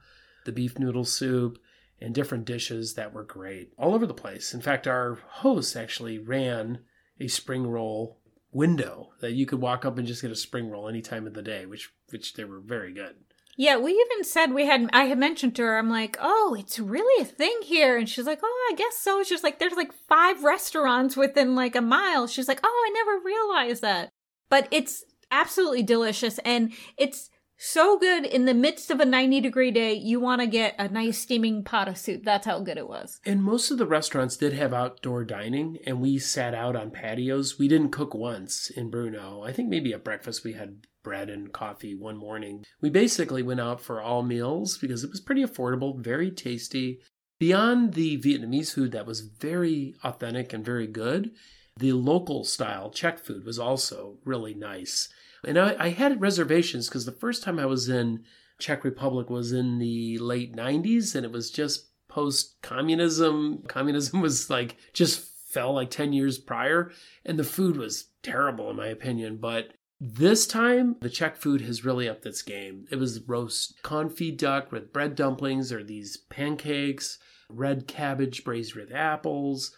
the 0.45 0.51
beef 0.51 0.79
noodle 0.79 1.05
soup, 1.05 1.59
and 1.99 2.13
different 2.13 2.45
dishes 2.45 2.93
that 2.93 3.13
were 3.13 3.23
great 3.23 3.73
all 3.77 3.93
over 3.93 4.05
the 4.05 4.13
place. 4.13 4.53
In 4.53 4.61
fact, 4.61 4.87
our 4.87 5.15
host 5.15 5.75
actually 5.75 6.19
ran 6.19 6.79
a 7.19 7.27
spring 7.27 7.67
roll 7.67 8.19
window 8.51 9.09
that 9.19 9.33
you 9.33 9.45
could 9.45 9.61
walk 9.61 9.85
up 9.85 9.97
and 9.97 10.07
just 10.07 10.21
get 10.21 10.31
a 10.31 10.35
spring 10.35 10.69
roll 10.69 10.87
any 10.87 11.01
time 11.01 11.27
of 11.27 11.33
the 11.33 11.41
day, 11.41 11.65
which 11.65 11.91
which 12.09 12.33
they 12.33 12.43
were 12.43 12.59
very 12.59 12.93
good. 12.93 13.15
Yeah, 13.59 13.77
we 13.77 13.91
even 13.91 14.23
said 14.23 14.53
we 14.53 14.67
had. 14.67 14.87
I 14.93 15.05
had 15.05 15.17
mentioned 15.17 15.55
to 15.55 15.63
her, 15.63 15.77
I'm 15.77 15.89
like, 15.89 16.15
oh, 16.21 16.55
it's 16.57 16.77
really 16.77 17.21
a 17.21 17.25
thing 17.25 17.57
here, 17.63 17.97
and 17.97 18.07
she's 18.07 18.27
like, 18.27 18.39
oh, 18.43 18.69
I 18.71 18.75
guess 18.75 18.97
so. 18.97 19.23
She's 19.23 19.43
like, 19.43 19.57
there's 19.57 19.73
like 19.73 19.91
five 20.07 20.43
restaurants 20.43 21.17
within 21.17 21.55
like 21.55 21.75
a 21.75 21.81
mile. 21.81 22.27
She's 22.27 22.47
like, 22.47 22.59
oh, 22.63 22.85
I 22.87 22.91
never 22.93 23.25
realized 23.25 23.81
that, 23.81 24.11
but 24.49 24.67
it's 24.69 25.03
absolutely 25.31 25.81
delicious, 25.83 26.37
and 26.45 26.71
it's 26.97 27.31
So 27.59 27.97
good 27.97 28.23
in 28.23 28.45
the 28.45 28.53
midst 28.53 28.91
of 28.91 28.99
a 28.99 29.05
90 29.05 29.41
degree 29.41 29.71
day, 29.71 29.93
you 29.93 30.19
want 30.19 30.41
to 30.41 30.47
get 30.47 30.75
a 30.77 30.87
nice 30.87 31.17
steaming 31.17 31.63
pot 31.63 31.87
of 31.87 31.97
soup. 31.97 32.21
That's 32.23 32.45
how 32.45 32.59
good 32.59 32.77
it 32.77 32.87
was. 32.87 33.19
And 33.25 33.43
most 33.43 33.71
of 33.71 33.79
the 33.79 33.87
restaurants 33.87 34.37
did 34.37 34.53
have 34.53 34.75
outdoor 34.75 35.25
dining, 35.25 35.79
and 35.87 35.99
we 35.99 36.19
sat 36.19 36.53
out 36.53 36.75
on 36.75 36.91
patios. 36.91 37.57
We 37.57 37.67
didn't 37.67 37.89
cook 37.89 38.13
once 38.13 38.69
in 38.69 38.91
Bruno. 38.91 39.41
I 39.41 39.53
think 39.53 39.69
maybe 39.69 39.91
at 39.91 40.03
breakfast 40.03 40.43
we 40.43 40.53
had 40.53 40.85
bread 41.07 41.29
and 41.29 41.53
coffee 41.53 41.95
one 41.95 42.17
morning. 42.17 42.65
We 42.81 42.89
basically 42.89 43.41
went 43.41 43.61
out 43.61 43.79
for 43.79 44.01
all 44.01 44.23
meals 44.23 44.77
because 44.77 45.05
it 45.05 45.09
was 45.09 45.21
pretty 45.21 45.41
affordable, 45.41 45.97
very 45.97 46.29
tasty. 46.29 46.99
Beyond 47.39 47.93
the 47.93 48.17
Vietnamese 48.17 48.73
food 48.73 48.91
that 48.91 49.05
was 49.05 49.21
very 49.21 49.95
authentic 50.03 50.51
and 50.51 50.65
very 50.65 50.85
good, 50.85 51.31
the 51.77 51.93
local 51.93 52.43
style 52.43 52.89
Czech 52.89 53.19
food 53.19 53.45
was 53.45 53.57
also 53.57 54.17
really 54.25 54.53
nice. 54.53 55.07
And 55.45 55.57
I, 55.57 55.77
I 55.79 55.89
had 55.91 56.19
reservations 56.19 56.89
because 56.89 57.05
the 57.05 57.13
first 57.13 57.41
time 57.41 57.57
I 57.57 57.65
was 57.65 57.87
in 57.87 58.25
Czech 58.59 58.83
Republic 58.83 59.29
was 59.29 59.53
in 59.53 59.79
the 59.79 60.17
late 60.17 60.57
90s 60.57 61.15
and 61.15 61.23
it 61.23 61.31
was 61.31 61.49
just 61.49 61.87
post 62.09 62.57
communism. 62.61 63.63
Communism 63.69 64.19
was 64.27 64.49
like 64.49 64.75
just 64.91 65.25
fell 65.47 65.73
like 65.73 65.89
10 65.89 66.11
years 66.11 66.37
prior 66.37 66.91
and 67.23 67.39
the 67.39 67.45
food 67.45 67.77
was 67.77 68.09
terrible 68.23 68.69
in 68.69 68.75
my 68.75 68.87
opinion. 68.87 69.37
But 69.37 69.71
this 69.99 70.45
time, 70.45 70.95
the 71.01 71.09
Czech 71.09 71.37
food 71.37 71.61
has 71.61 71.83
really 71.83 72.07
upped 72.07 72.25
its 72.25 72.43
game. 72.43 72.85
It 72.91 72.97
was 72.97 73.27
roast 73.27 73.81
confit 73.83 74.37
duck 74.37 74.71
with 74.71 74.93
bread 74.93 75.15
dumplings 75.15 75.71
or 75.71 75.83
these 75.83 76.17
pancakes, 76.17 77.17
red 77.49 77.87
cabbage 77.87 78.43
braised 78.43 78.75
with 78.75 78.91
apples, 78.91 79.75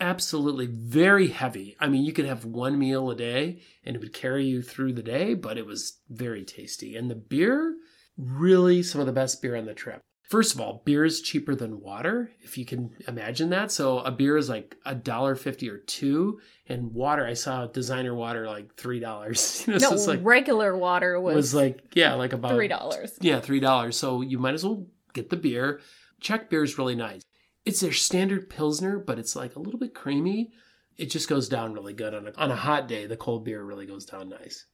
absolutely 0.00 0.66
very 0.66 1.28
heavy. 1.28 1.76
I 1.78 1.88
mean, 1.88 2.04
you 2.04 2.12
could 2.12 2.24
have 2.24 2.44
one 2.46 2.78
meal 2.78 3.10
a 3.10 3.14
day 3.14 3.60
and 3.84 3.94
it 3.94 3.98
would 3.98 4.14
carry 4.14 4.46
you 4.46 4.62
through 4.62 4.94
the 4.94 5.02
day, 5.02 5.34
but 5.34 5.58
it 5.58 5.66
was 5.66 5.98
very 6.08 6.44
tasty. 6.44 6.96
And 6.96 7.10
the 7.10 7.14
beer, 7.14 7.76
really 8.16 8.82
some 8.82 9.00
of 9.00 9.06
the 9.06 9.12
best 9.12 9.42
beer 9.42 9.56
on 9.56 9.66
the 9.66 9.74
trip. 9.74 10.00
First 10.30 10.54
of 10.54 10.60
all, 10.60 10.80
beer 10.84 11.04
is 11.04 11.20
cheaper 11.20 11.56
than 11.56 11.80
water, 11.80 12.30
if 12.42 12.56
you 12.56 12.64
can 12.64 12.92
imagine 13.08 13.50
that. 13.50 13.72
So 13.72 13.98
a 13.98 14.12
beer 14.12 14.36
is 14.36 14.48
like 14.48 14.76
a 14.86 14.94
dollar 14.94 15.34
fifty 15.34 15.68
or 15.68 15.78
two, 15.78 16.38
and 16.68 16.94
water 16.94 17.26
I 17.26 17.34
saw 17.34 17.66
designer 17.66 18.14
water 18.14 18.46
like 18.46 18.76
three 18.76 19.00
dollars. 19.00 19.64
You 19.66 19.72
know, 19.72 19.90
no, 19.90 19.96
so 19.96 20.12
like, 20.12 20.20
regular 20.22 20.76
water 20.78 21.20
was, 21.20 21.34
was 21.34 21.54
like 21.54 21.80
yeah, 21.96 22.14
like 22.14 22.32
about 22.32 22.52
three 22.52 22.68
dollars. 22.68 23.18
Yeah, 23.20 23.40
three 23.40 23.58
dollars. 23.58 23.96
So 23.96 24.20
you 24.20 24.38
might 24.38 24.54
as 24.54 24.62
well 24.64 24.86
get 25.14 25.30
the 25.30 25.36
beer. 25.36 25.80
Czech 26.20 26.48
beer 26.48 26.62
is 26.62 26.78
really 26.78 26.94
nice. 26.94 27.22
It's 27.64 27.80
their 27.80 27.92
standard 27.92 28.48
Pilsner, 28.48 29.00
but 29.00 29.18
it's 29.18 29.34
like 29.34 29.56
a 29.56 29.60
little 29.60 29.80
bit 29.80 29.96
creamy. 29.96 30.52
It 30.96 31.06
just 31.10 31.28
goes 31.28 31.48
down 31.48 31.72
really 31.72 31.92
good 31.92 32.14
on 32.14 32.28
a, 32.28 32.32
on 32.36 32.52
a 32.52 32.56
hot 32.56 32.86
day. 32.86 33.06
The 33.06 33.16
cold 33.16 33.44
beer 33.44 33.64
really 33.64 33.86
goes 33.86 34.04
down 34.04 34.28
nice. 34.28 34.66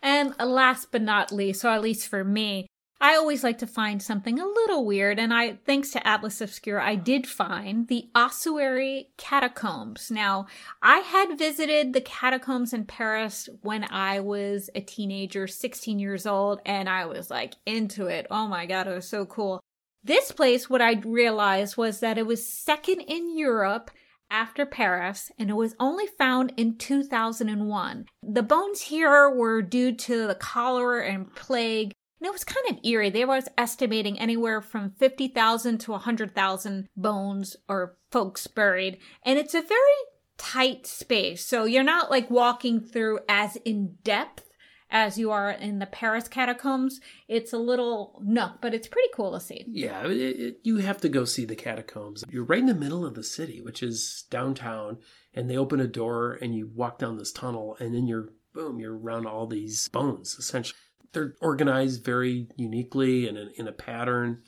And 0.00 0.34
last 0.38 0.90
but 0.92 1.02
not 1.02 1.30
least, 1.30 1.62
or 1.62 1.68
at 1.68 1.82
least 1.82 2.08
for 2.08 2.24
me, 2.24 2.67
I 3.00 3.14
always 3.14 3.44
like 3.44 3.58
to 3.58 3.66
find 3.66 4.02
something 4.02 4.40
a 4.40 4.46
little 4.46 4.84
weird, 4.84 5.20
and 5.20 5.32
I, 5.32 5.58
thanks 5.64 5.90
to 5.92 6.06
Atlas 6.06 6.40
Obscura, 6.40 6.84
I 6.84 6.96
did 6.96 7.28
find 7.28 7.86
the 7.86 8.08
ossuary 8.12 9.10
catacombs. 9.16 10.10
Now, 10.10 10.46
I 10.82 10.98
had 10.98 11.38
visited 11.38 11.92
the 11.92 12.00
catacombs 12.00 12.72
in 12.72 12.86
Paris 12.86 13.48
when 13.62 13.84
I 13.84 14.18
was 14.18 14.68
a 14.74 14.80
teenager, 14.80 15.46
16 15.46 16.00
years 16.00 16.26
old, 16.26 16.60
and 16.66 16.88
I 16.88 17.06
was 17.06 17.30
like 17.30 17.54
into 17.66 18.06
it. 18.06 18.26
Oh 18.32 18.48
my 18.48 18.66
god, 18.66 18.88
it 18.88 18.94
was 18.94 19.08
so 19.08 19.24
cool. 19.26 19.60
This 20.02 20.32
place, 20.32 20.68
what 20.68 20.82
I 20.82 20.94
realized 21.04 21.76
was 21.76 22.00
that 22.00 22.18
it 22.18 22.26
was 22.26 22.44
second 22.44 23.02
in 23.02 23.36
Europe 23.36 23.92
after 24.30 24.66
Paris, 24.66 25.30
and 25.38 25.50
it 25.50 25.56
was 25.56 25.76
only 25.78 26.06
found 26.06 26.52
in 26.56 26.76
2001. 26.76 28.06
The 28.22 28.42
bones 28.42 28.80
here 28.82 29.30
were 29.30 29.62
due 29.62 29.94
to 29.94 30.26
the 30.26 30.34
cholera 30.34 31.06
and 31.08 31.32
plague. 31.34 31.92
And 32.20 32.26
it 32.26 32.32
was 32.32 32.44
kind 32.44 32.66
of 32.70 32.84
eerie. 32.84 33.10
They 33.10 33.24
were 33.24 33.40
estimating 33.56 34.18
anywhere 34.18 34.60
from 34.60 34.92
50,000 34.98 35.78
to 35.78 35.92
100,000 35.92 36.88
bones 36.96 37.56
or 37.68 37.96
folks 38.10 38.46
buried. 38.46 38.98
And 39.22 39.38
it's 39.38 39.54
a 39.54 39.62
very 39.62 39.78
tight 40.36 40.86
space. 40.86 41.44
So 41.44 41.64
you're 41.64 41.82
not 41.82 42.10
like 42.10 42.30
walking 42.30 42.80
through 42.80 43.20
as 43.28 43.56
in 43.64 43.96
depth 44.02 44.44
as 44.90 45.18
you 45.18 45.30
are 45.30 45.50
in 45.50 45.78
the 45.78 45.86
Paris 45.86 46.28
catacombs. 46.28 47.00
It's 47.28 47.52
a 47.52 47.58
little 47.58 48.20
nook, 48.24 48.54
but 48.60 48.72
it's 48.72 48.88
pretty 48.88 49.08
cool 49.14 49.32
to 49.32 49.40
see. 49.40 49.64
Yeah, 49.68 50.06
it, 50.06 50.16
it, 50.16 50.60
you 50.62 50.78
have 50.78 51.00
to 51.02 51.08
go 51.08 51.24
see 51.24 51.44
the 51.44 51.56
catacombs. 51.56 52.24
You're 52.30 52.44
right 52.44 52.60
in 52.60 52.66
the 52.66 52.74
middle 52.74 53.04
of 53.04 53.14
the 53.14 53.22
city, 53.22 53.60
which 53.60 53.82
is 53.82 54.24
downtown, 54.30 54.98
and 55.34 55.48
they 55.48 55.58
open 55.58 55.80
a 55.80 55.86
door 55.86 56.38
and 56.40 56.54
you 56.54 56.70
walk 56.74 56.98
down 56.98 57.18
this 57.18 57.32
tunnel, 57.32 57.76
and 57.78 57.94
then 57.94 58.06
you're 58.06 58.30
boom, 58.54 58.80
you're 58.80 58.96
around 58.96 59.26
all 59.26 59.46
these 59.46 59.88
bones 59.88 60.36
essentially. 60.38 60.78
They're 61.12 61.34
organized 61.40 62.04
very 62.04 62.48
uniquely 62.56 63.28
and 63.28 63.38
in, 63.38 63.50
in 63.56 63.68
a 63.68 63.72
pattern. 63.72 64.42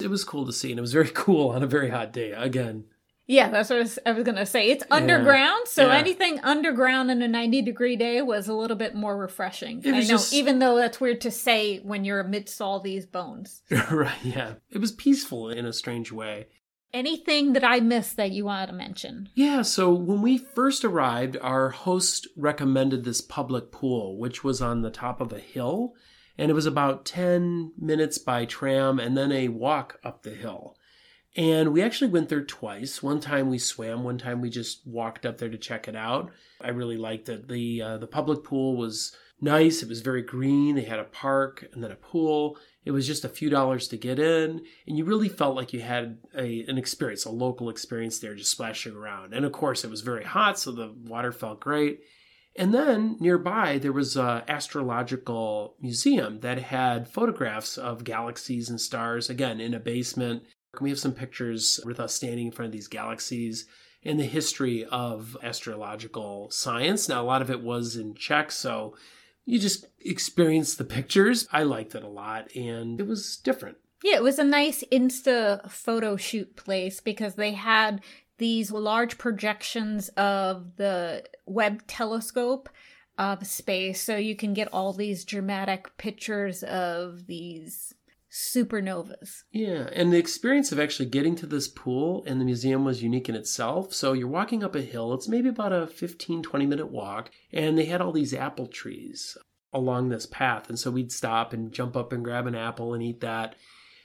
It 0.00 0.10
was 0.10 0.24
cool 0.24 0.46
to 0.46 0.52
see, 0.52 0.70
and 0.70 0.78
it 0.78 0.82
was 0.82 0.92
very 0.92 1.08
cool 1.14 1.50
on 1.50 1.62
a 1.62 1.66
very 1.66 1.90
hot 1.90 2.12
day. 2.12 2.32
Again, 2.32 2.84
yeah, 3.26 3.50
that's 3.50 3.70
what 3.70 3.76
I 3.76 3.82
was, 3.82 3.98
I 4.04 4.12
was 4.12 4.24
going 4.24 4.36
to 4.36 4.46
say. 4.46 4.70
It's 4.70 4.84
underground, 4.90 5.68
so 5.68 5.86
yeah. 5.86 5.94
anything 5.96 6.40
underground 6.40 7.10
in 7.10 7.22
a 7.22 7.28
90 7.28 7.62
degree 7.62 7.96
day 7.96 8.20
was 8.20 8.48
a 8.48 8.54
little 8.54 8.76
bit 8.76 8.94
more 8.94 9.16
refreshing. 9.16 9.80
I 9.86 9.90
know, 9.90 10.00
just... 10.02 10.32
even 10.32 10.58
though 10.58 10.76
that's 10.76 11.00
weird 11.00 11.20
to 11.22 11.30
say 11.30 11.78
when 11.78 12.04
you're 12.04 12.20
amidst 12.20 12.60
all 12.60 12.80
these 12.80 13.06
bones. 13.06 13.62
right, 13.90 14.12
yeah. 14.24 14.54
It 14.70 14.78
was 14.78 14.92
peaceful 14.92 15.50
in 15.50 15.64
a 15.64 15.72
strange 15.72 16.10
way. 16.10 16.48
Anything 16.94 17.54
that 17.54 17.64
I 17.64 17.80
missed 17.80 18.16
that 18.16 18.32
you 18.32 18.44
want 18.44 18.68
to 18.68 18.76
mention? 18.76 19.30
Yeah, 19.34 19.62
so 19.62 19.92
when 19.92 20.20
we 20.20 20.36
first 20.36 20.84
arrived, 20.84 21.38
our 21.40 21.70
host 21.70 22.26
recommended 22.36 23.04
this 23.04 23.22
public 23.22 23.72
pool, 23.72 24.18
which 24.18 24.44
was 24.44 24.60
on 24.60 24.82
the 24.82 24.90
top 24.90 25.20
of 25.20 25.32
a 25.32 25.38
hill, 25.38 25.94
and 26.36 26.50
it 26.50 26.54
was 26.54 26.66
about 26.66 27.06
10 27.06 27.72
minutes 27.78 28.18
by 28.18 28.44
tram 28.44 28.98
and 28.98 29.16
then 29.16 29.32
a 29.32 29.48
walk 29.48 30.00
up 30.04 30.22
the 30.22 30.34
hill. 30.34 30.76
And 31.34 31.72
we 31.72 31.82
actually 31.82 32.10
went 32.10 32.28
there 32.28 32.44
twice. 32.44 33.02
One 33.02 33.20
time 33.20 33.48
we 33.48 33.58
swam, 33.58 34.04
one 34.04 34.18
time 34.18 34.42
we 34.42 34.50
just 34.50 34.86
walked 34.86 35.24
up 35.24 35.38
there 35.38 35.48
to 35.48 35.56
check 35.56 35.88
it 35.88 35.96
out. 35.96 36.30
I 36.60 36.70
really 36.70 36.98
liked 36.98 37.30
it. 37.30 37.48
The 37.48 37.80
uh, 37.80 37.98
the 37.98 38.06
public 38.06 38.44
pool 38.44 38.76
was 38.76 39.16
nice. 39.42 39.82
It 39.82 39.88
was 39.88 40.00
very 40.00 40.22
green. 40.22 40.76
They 40.76 40.84
had 40.84 40.98
a 40.98 41.04
park 41.04 41.68
and 41.72 41.82
then 41.82 41.90
a 41.90 41.96
pool. 41.96 42.56
It 42.84 42.92
was 42.92 43.06
just 43.06 43.24
a 43.24 43.28
few 43.28 43.50
dollars 43.50 43.86
to 43.88 43.96
get 43.96 44.18
in, 44.18 44.64
and 44.88 44.98
you 44.98 45.04
really 45.04 45.28
felt 45.28 45.54
like 45.54 45.72
you 45.72 45.80
had 45.82 46.18
a 46.36 46.64
an 46.66 46.78
experience, 46.78 47.24
a 47.24 47.30
local 47.30 47.68
experience 47.68 48.18
there, 48.18 48.34
just 48.34 48.50
splashing 48.50 48.96
around. 48.96 49.34
And 49.34 49.44
of 49.44 49.52
course, 49.52 49.84
it 49.84 49.90
was 49.90 50.00
very 50.00 50.24
hot, 50.24 50.58
so 50.58 50.72
the 50.72 50.92
water 51.04 51.30
felt 51.30 51.60
great. 51.60 52.00
And 52.56 52.74
then 52.74 53.16
nearby, 53.18 53.78
there 53.78 53.92
was 53.92 54.16
an 54.16 54.42
astrological 54.48 55.76
museum 55.80 56.40
that 56.40 56.58
had 56.58 57.08
photographs 57.08 57.78
of 57.78 58.04
galaxies 58.04 58.68
and 58.68 58.80
stars, 58.80 59.30
again, 59.30 59.60
in 59.60 59.74
a 59.74 59.80
basement. 59.80 60.42
We 60.80 60.90
have 60.90 60.98
some 60.98 61.12
pictures 61.12 61.80
with 61.84 62.00
us 62.00 62.14
standing 62.14 62.46
in 62.46 62.52
front 62.52 62.66
of 62.66 62.72
these 62.72 62.88
galaxies 62.88 63.66
and 64.04 64.18
the 64.18 64.24
history 64.24 64.84
of 64.84 65.36
astrological 65.42 66.50
science. 66.50 67.08
Now, 67.08 67.22
a 67.22 67.24
lot 67.24 67.42
of 67.42 67.50
it 67.50 67.62
was 67.62 67.96
in 67.96 68.14
Czech, 68.14 68.50
so 68.50 68.94
you 69.44 69.58
just 69.58 69.86
experience 70.00 70.74
the 70.74 70.84
pictures. 70.84 71.48
I 71.52 71.62
liked 71.62 71.94
it 71.94 72.02
a 72.02 72.08
lot, 72.08 72.54
and 72.54 73.00
it 73.00 73.06
was 73.06 73.36
different. 73.36 73.78
Yeah, 74.02 74.16
it 74.16 74.22
was 74.22 74.38
a 74.38 74.44
nice 74.44 74.82
Insta 74.90 75.70
photo 75.70 76.16
shoot 76.16 76.56
place 76.56 77.00
because 77.00 77.34
they 77.34 77.52
had 77.52 78.00
these 78.38 78.72
large 78.72 79.18
projections 79.18 80.08
of 80.10 80.76
the 80.76 81.24
Webb 81.46 81.86
telescope 81.86 82.68
of 83.18 83.46
space, 83.46 84.00
so 84.00 84.16
you 84.16 84.34
can 84.34 84.54
get 84.54 84.72
all 84.72 84.92
these 84.92 85.24
dramatic 85.24 85.96
pictures 85.98 86.62
of 86.64 87.26
these 87.26 87.94
supernovas. 88.32 89.42
Yeah, 89.50 89.90
and 89.92 90.10
the 90.10 90.18
experience 90.18 90.72
of 90.72 90.80
actually 90.80 91.10
getting 91.10 91.36
to 91.36 91.46
this 91.46 91.68
pool 91.68 92.24
and 92.26 92.40
the 92.40 92.46
museum 92.46 92.82
was 92.82 93.02
unique 93.02 93.28
in 93.28 93.34
itself. 93.34 93.92
So 93.92 94.14
you're 94.14 94.26
walking 94.26 94.64
up 94.64 94.74
a 94.74 94.80
hill, 94.80 95.12
it's 95.12 95.28
maybe 95.28 95.50
about 95.50 95.72
a 95.72 95.86
15 95.86 96.42
20 96.42 96.66
minute 96.66 96.90
walk, 96.90 97.30
and 97.52 97.76
they 97.76 97.84
had 97.84 98.00
all 98.00 98.12
these 98.12 98.32
apple 98.32 98.68
trees 98.68 99.36
along 99.72 100.08
this 100.08 100.24
path. 100.24 100.70
And 100.70 100.78
so 100.78 100.90
we'd 100.90 101.12
stop 101.12 101.52
and 101.52 101.72
jump 101.72 101.94
up 101.94 102.12
and 102.12 102.24
grab 102.24 102.46
an 102.46 102.54
apple 102.54 102.94
and 102.94 103.02
eat 103.02 103.20
that. 103.20 103.54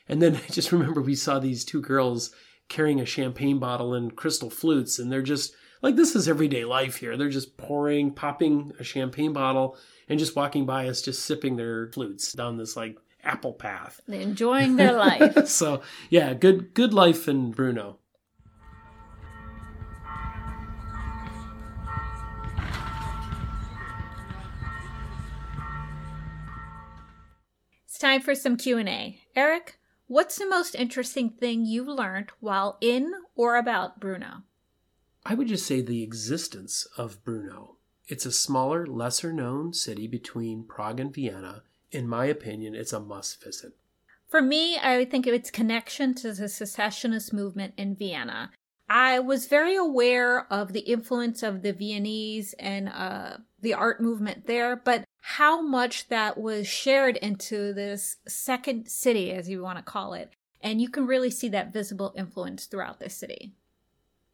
And 0.10 0.22
then 0.22 0.36
I 0.48 0.52
just 0.52 0.74
remember 0.74 1.02
we 1.02 1.16
saw 1.16 1.40
these 1.40 1.64
two 1.64 1.82
girls 1.82 2.32
carrying 2.68 3.00
a 3.00 3.06
champagne 3.06 3.60
bottle 3.60 3.94
and 3.94 4.14
crystal 4.14 4.50
flutes, 4.50 5.00
and 5.00 5.10
they're 5.10 5.22
just 5.22 5.56
like 5.82 5.96
this 5.96 6.18
is 6.18 6.28
everyday 6.28 6.66
life 6.66 6.98
here. 6.98 7.16
They're 7.16 7.30
just 7.30 7.56
pouring, 7.56 8.12
popping 8.12 8.74
a 8.78 8.84
champagne 8.84 9.32
bottle 9.32 9.78
and 10.10 10.20
just 10.20 10.36
walking 10.36 10.66
by 10.66 10.90
us, 10.90 11.02
just 11.02 11.24
sipping 11.24 11.56
their 11.56 11.90
flutes 11.94 12.34
down 12.34 12.58
this 12.58 12.76
like 12.76 12.98
apple 13.28 13.54
path. 13.54 14.00
Enjoying 14.08 14.78
their 14.78 14.94
life. 14.94 15.48
so 15.48 15.82
yeah, 16.10 16.34
good 16.34 16.74
good 16.74 16.94
life 16.94 17.28
in 17.28 17.52
Bruno. 17.52 18.00
It's 27.86 28.00
time 28.00 28.22
for 28.22 28.36
some 28.36 28.58
Q&A. 28.58 29.20
Eric, 29.36 29.80
what's 30.06 30.38
the 30.38 30.48
most 30.48 30.76
interesting 30.76 31.32
thing 31.32 31.66
you 31.66 31.84
learned 31.84 32.30
while 32.40 32.78
in 32.80 33.12
or 33.36 33.56
about 33.56 34.00
Bruno? 34.00 34.44
I 35.26 35.34
would 35.34 35.48
just 35.48 35.66
say 35.66 35.82
the 35.82 36.04
existence 36.04 36.88
of 36.96 37.24
Bruno. 37.26 37.78
It's 38.08 38.26
a 38.26 38.32
smaller, 38.32 38.86
lesser 38.86 39.34
known 39.34 39.74
city 39.74 40.08
between 40.08 40.64
Prague 40.64 41.00
and 41.00 41.14
Vienna, 41.14 41.64
in 41.92 42.08
my 42.08 42.26
opinion, 42.26 42.76
it's 42.76 42.94
a 42.94 43.00
must 43.00 43.44
visit. 43.44 43.74
For 44.28 44.42
me, 44.42 44.78
I 44.78 45.06
think 45.06 45.26
of 45.26 45.34
its 45.34 45.50
connection 45.50 46.14
to 46.16 46.34
the 46.34 46.50
secessionist 46.50 47.34
movement 47.34 47.74
in 47.78 47.96
Vienna. 47.96 48.52
I 48.90 49.20
was 49.20 49.48
very 49.48 49.76
aware 49.76 50.52
of 50.52 50.74
the 50.74 50.82
influence 50.82 51.44
of 51.44 51.62
the 51.62 51.74
Viennese 51.74 52.54
and 52.54 52.90
uh, 52.90 53.38
the 53.62 53.74
art 53.74 54.02
movement 54.02 54.48
there, 54.48 54.76
but 54.76 55.04
how 55.22 55.62
much 55.62 56.08
that 56.08 56.38
was 56.38 56.68
shared 56.68 57.18
into 57.18 57.74
this 57.74 58.18
second 58.28 58.90
city, 58.90 59.32
as 59.32 59.50
you 59.50 59.62
want 59.62 59.78
to 59.78 59.84
call 59.84 60.14
it. 60.14 60.34
And 60.62 60.82
you 60.82 60.90
can 60.90 61.06
really 61.06 61.30
see 61.30 61.50
that 61.50 61.74
visible 61.74 62.14
influence 62.18 62.66
throughout 62.66 63.00
the 63.00 63.10
city. 63.10 63.54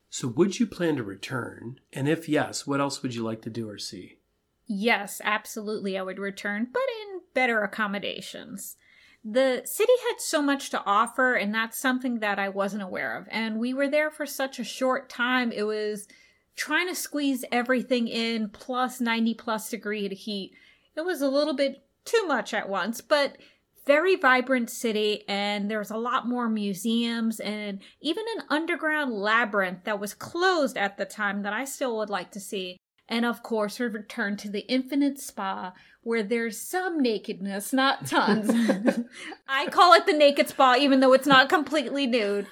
So, 0.10 0.28
would 0.28 0.60
you 0.60 0.68
plan 0.68 0.96
to 0.98 1.04
return? 1.04 1.80
And 1.92 2.08
if 2.08 2.30
yes, 2.30 2.68
what 2.68 2.80
else 2.80 3.02
would 3.02 3.16
you 3.16 3.24
like 3.24 3.42
to 3.42 3.50
do 3.50 3.68
or 3.68 3.80
see? 3.80 4.20
Yes, 4.68 5.20
absolutely, 5.24 5.98
I 5.98 6.04
would 6.04 6.20
return, 6.20 6.68
but 6.72 6.84
in 7.02 7.13
better 7.34 7.62
accommodations. 7.62 8.78
The 9.26 9.62
city 9.66 9.94
had 10.10 10.20
so 10.20 10.42
much 10.42 10.70
to 10.72 10.84
offer, 10.86 11.34
and 11.34 11.54
that's 11.54 11.78
something 11.78 12.20
that 12.20 12.40
I 12.40 12.50
wasn't 12.50 12.84
aware 12.84 13.18
of. 13.18 13.28
And 13.32 13.58
we 13.58 13.74
were 13.74 13.88
there 13.88 14.12
for 14.12 14.26
such 14.26 14.60
a 14.60 14.66
short 14.66 15.10
time, 15.10 15.52
it 15.52 15.64
was 15.64 16.08
trying 16.56 16.88
to 16.88 16.96
squeeze 16.96 17.46
everything 17.52 18.08
in 18.08 18.50
plus 18.50 19.02
90 19.02 19.34
plus 19.36 19.70
degree 19.70 20.08
heat. 20.10 20.52
It 20.96 21.06
was 21.06 21.22
a 21.22 21.28
little 21.28 21.56
bit 21.56 21.84
too 22.06 22.26
much 22.28 22.54
at 22.54 22.70
once, 22.70 23.02
but 23.02 23.38
very 23.86 24.16
vibrant 24.16 24.70
city 24.70 25.24
and 25.28 25.70
there's 25.70 25.92
a 25.92 25.98
lot 25.98 26.28
more 26.28 26.48
museums 26.48 27.40
and 27.40 27.80
even 28.02 28.24
an 28.38 28.46
underground 28.50 29.12
labyrinth 29.12 29.84
that 29.84 30.00
was 30.00 30.14
closed 30.14 30.78
at 30.78 30.98
the 30.98 31.06
time 31.06 31.42
that 31.44 31.54
I 31.54 31.66
still 31.66 31.98
would 31.98 32.10
like 32.10 32.32
to 32.32 32.40
see. 32.40 32.78
And 33.14 33.28
of 33.28 33.44
course, 33.44 33.78
we 33.78 33.86
return 33.86 34.38
to 34.38 34.50
the 34.50 34.62
infinite 34.62 35.20
spa 35.20 35.76
where 36.02 36.24
there's 36.24 36.60
some 36.60 37.00
nakedness, 37.00 37.72
not 37.72 38.08
tons. 38.08 38.50
I 39.48 39.68
call 39.68 39.94
it 39.94 40.08
the 40.08 40.14
naked 40.14 40.50
spa, 40.50 40.78
even 40.80 41.00
though 41.00 41.14
it's 41.14 41.28
not 41.28 41.48
completely 41.48 42.08
nude. 42.08 42.48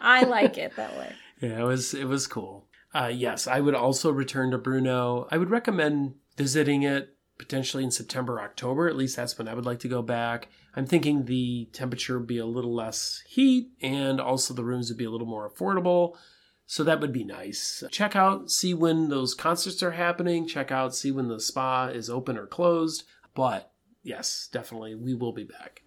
I 0.00 0.24
like 0.24 0.58
it 0.58 0.74
that 0.74 0.98
way. 0.98 1.12
Yeah, 1.40 1.60
it 1.60 1.62
was 1.62 1.94
it 1.94 2.08
was 2.08 2.26
cool. 2.26 2.66
Uh, 2.92 3.12
yes, 3.14 3.46
I 3.46 3.60
would 3.60 3.76
also 3.76 4.10
return 4.10 4.50
to 4.50 4.58
Bruno. 4.58 5.28
I 5.30 5.38
would 5.38 5.50
recommend 5.50 6.14
visiting 6.36 6.82
it 6.82 7.16
potentially 7.38 7.84
in 7.84 7.92
September, 7.92 8.40
October. 8.40 8.88
At 8.88 8.96
least 8.96 9.14
that's 9.14 9.38
when 9.38 9.46
I 9.46 9.54
would 9.54 9.66
like 9.66 9.78
to 9.80 9.88
go 9.88 10.02
back. 10.02 10.48
I'm 10.74 10.84
thinking 10.84 11.26
the 11.26 11.68
temperature 11.72 12.18
would 12.18 12.26
be 12.26 12.38
a 12.38 12.44
little 12.46 12.74
less 12.74 13.22
heat 13.28 13.70
and 13.80 14.20
also 14.20 14.52
the 14.52 14.64
rooms 14.64 14.88
would 14.88 14.98
be 14.98 15.04
a 15.04 15.10
little 15.10 15.28
more 15.28 15.48
affordable. 15.48 16.16
So 16.66 16.82
that 16.84 17.00
would 17.00 17.12
be 17.12 17.24
nice. 17.24 17.84
Check 17.90 18.16
out, 18.16 18.50
see 18.50 18.72
when 18.72 19.10
those 19.10 19.34
concerts 19.34 19.82
are 19.82 19.90
happening. 19.90 20.46
Check 20.46 20.72
out, 20.72 20.94
see 20.94 21.10
when 21.10 21.28
the 21.28 21.38
spa 21.38 21.88
is 21.88 22.08
open 22.08 22.38
or 22.38 22.46
closed. 22.46 23.04
But 23.34 23.72
yes, 24.02 24.48
definitely, 24.50 24.94
we 24.94 25.14
will 25.14 25.32
be 25.32 25.44
back. 25.44 25.82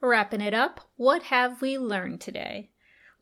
Wrapping 0.00 0.42
it 0.42 0.52
up, 0.52 0.80
what 0.96 1.22
have 1.24 1.62
we 1.62 1.78
learned 1.78 2.20
today? 2.20 2.73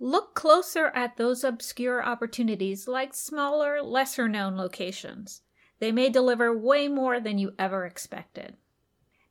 Look 0.02 0.34
closer 0.34 0.86
at 0.96 1.16
those 1.16 1.44
obscure 1.44 2.04
opportunities 2.04 2.88
like 2.88 3.14
smaller, 3.14 3.80
lesser 3.80 4.26
known 4.26 4.56
locations. 4.56 5.42
They 5.78 5.92
may 5.92 6.08
deliver 6.08 6.58
way 6.58 6.88
more 6.88 7.20
than 7.20 7.38
you 7.38 7.52
ever 7.56 7.86
expected. 7.86 8.56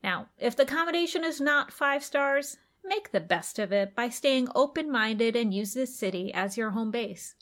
Now, 0.02 0.30
if 0.38 0.56
the 0.56 0.64
accommodation 0.64 1.26
is 1.26 1.42
not 1.42 1.74
five 1.74 2.06
stars, 2.06 2.56
make 2.86 3.12
the 3.12 3.20
best 3.20 3.60
of 3.60 3.74
it 3.74 3.94
by 3.98 4.08
staying 4.08 4.48
open 4.56 4.90
minded 4.90 5.36
and 5.36 5.54
use 5.54 5.74
this 5.74 5.94
city 5.94 6.34
as 6.34 6.56
your 6.56 6.70
home 6.70 6.90
base. 6.90 7.36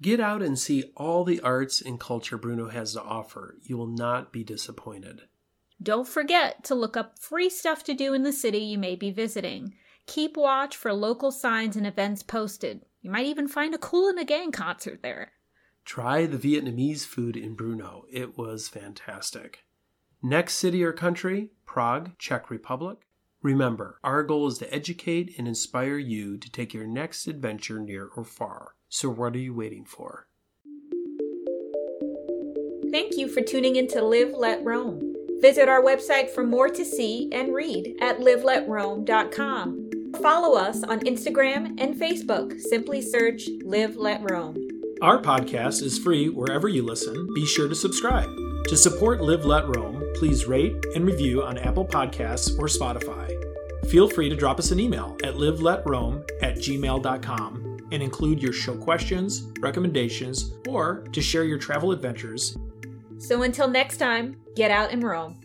Get 0.00 0.18
out 0.18 0.42
and 0.42 0.58
see 0.58 0.90
all 0.96 1.22
the 1.22 1.38
arts 1.38 1.80
and 1.82 2.00
culture 2.00 2.36
Bruno 2.36 2.68
has 2.68 2.94
to 2.94 3.02
offer. 3.02 3.58
You 3.62 3.76
will 3.76 3.86
not 3.86 4.32
be 4.32 4.42
disappointed. 4.42 5.20
Don't 5.80 6.08
forget 6.08 6.64
to 6.64 6.74
look 6.74 6.96
up 6.96 7.20
free 7.20 7.48
stuff 7.48 7.84
to 7.84 7.94
do 7.94 8.12
in 8.12 8.24
the 8.24 8.32
city 8.32 8.58
you 8.58 8.76
may 8.76 8.96
be 8.96 9.12
visiting. 9.12 9.74
Keep 10.06 10.36
watch 10.36 10.76
for 10.76 10.92
local 10.92 11.30
signs 11.30 11.76
and 11.76 11.86
events 11.86 12.22
posted. 12.22 12.84
You 13.00 13.10
might 13.10 13.26
even 13.26 13.48
find 13.48 13.74
a 13.74 13.78
and 14.08 14.18
the 14.18 14.24
Gang 14.24 14.52
concert 14.52 15.00
there. 15.02 15.32
Try 15.84 16.26
the 16.26 16.38
Vietnamese 16.38 17.04
food 17.04 17.36
in 17.36 17.56
Brno. 17.56 18.04
It 18.10 18.38
was 18.38 18.68
fantastic. 18.68 19.64
Next 20.22 20.54
city 20.54 20.84
or 20.84 20.92
country, 20.92 21.50
Prague, 21.66 22.16
Czech 22.18 22.50
Republic. 22.50 22.98
Remember, 23.42 23.98
our 24.04 24.22
goal 24.22 24.46
is 24.46 24.58
to 24.58 24.72
educate 24.72 25.34
and 25.36 25.48
inspire 25.48 25.98
you 25.98 26.38
to 26.38 26.50
take 26.50 26.72
your 26.72 26.86
next 26.86 27.26
adventure 27.26 27.80
near 27.80 28.08
or 28.16 28.24
far. 28.24 28.76
So, 28.88 29.08
what 29.08 29.34
are 29.34 29.40
you 29.40 29.52
waiting 29.52 29.84
for? 29.84 30.28
Thank 32.92 33.16
you 33.16 33.26
for 33.26 33.40
tuning 33.40 33.74
in 33.74 33.88
to 33.88 34.04
Live 34.04 34.32
Let 34.32 34.62
Roam. 34.62 35.11
Visit 35.42 35.68
our 35.68 35.82
website 35.82 36.30
for 36.30 36.44
more 36.44 36.68
to 36.68 36.84
see 36.84 37.28
and 37.32 37.52
read 37.52 37.96
at 38.00 38.20
liveletroam.com. 38.20 39.90
Follow 40.22 40.56
us 40.56 40.84
on 40.84 41.00
Instagram 41.00 41.74
and 41.78 41.96
Facebook. 41.96 42.60
Simply 42.60 43.02
search 43.02 43.48
Live 43.64 43.96
Let 43.96 44.30
Roam. 44.30 44.56
Our 45.02 45.20
podcast 45.20 45.82
is 45.82 45.98
free 45.98 46.28
wherever 46.28 46.68
you 46.68 46.84
listen. 46.84 47.28
Be 47.34 47.44
sure 47.44 47.68
to 47.68 47.74
subscribe. 47.74 48.30
To 48.68 48.76
support 48.76 49.20
Live 49.20 49.44
Let 49.44 49.64
Roam, 49.74 50.00
please 50.14 50.46
rate 50.46 50.76
and 50.94 51.04
review 51.04 51.42
on 51.42 51.58
Apple 51.58 51.86
Podcasts 51.86 52.56
or 52.56 52.66
Spotify. 52.66 53.28
Feel 53.90 54.08
free 54.08 54.28
to 54.28 54.36
drop 54.36 54.60
us 54.60 54.70
an 54.70 54.78
email 54.78 55.16
at 55.24 55.34
liveletroam 55.34 56.22
at 56.40 56.54
gmail.com 56.58 57.88
and 57.90 58.00
include 58.00 58.40
your 58.40 58.52
show 58.52 58.76
questions, 58.76 59.48
recommendations, 59.58 60.52
or 60.68 61.00
to 61.12 61.20
share 61.20 61.42
your 61.42 61.58
travel 61.58 61.90
adventures 61.90 62.56
so 63.22 63.42
until 63.42 63.68
next 63.68 63.98
time, 63.98 64.36
get 64.56 64.70
out 64.70 64.90
and 64.90 65.02
roam. 65.02 65.38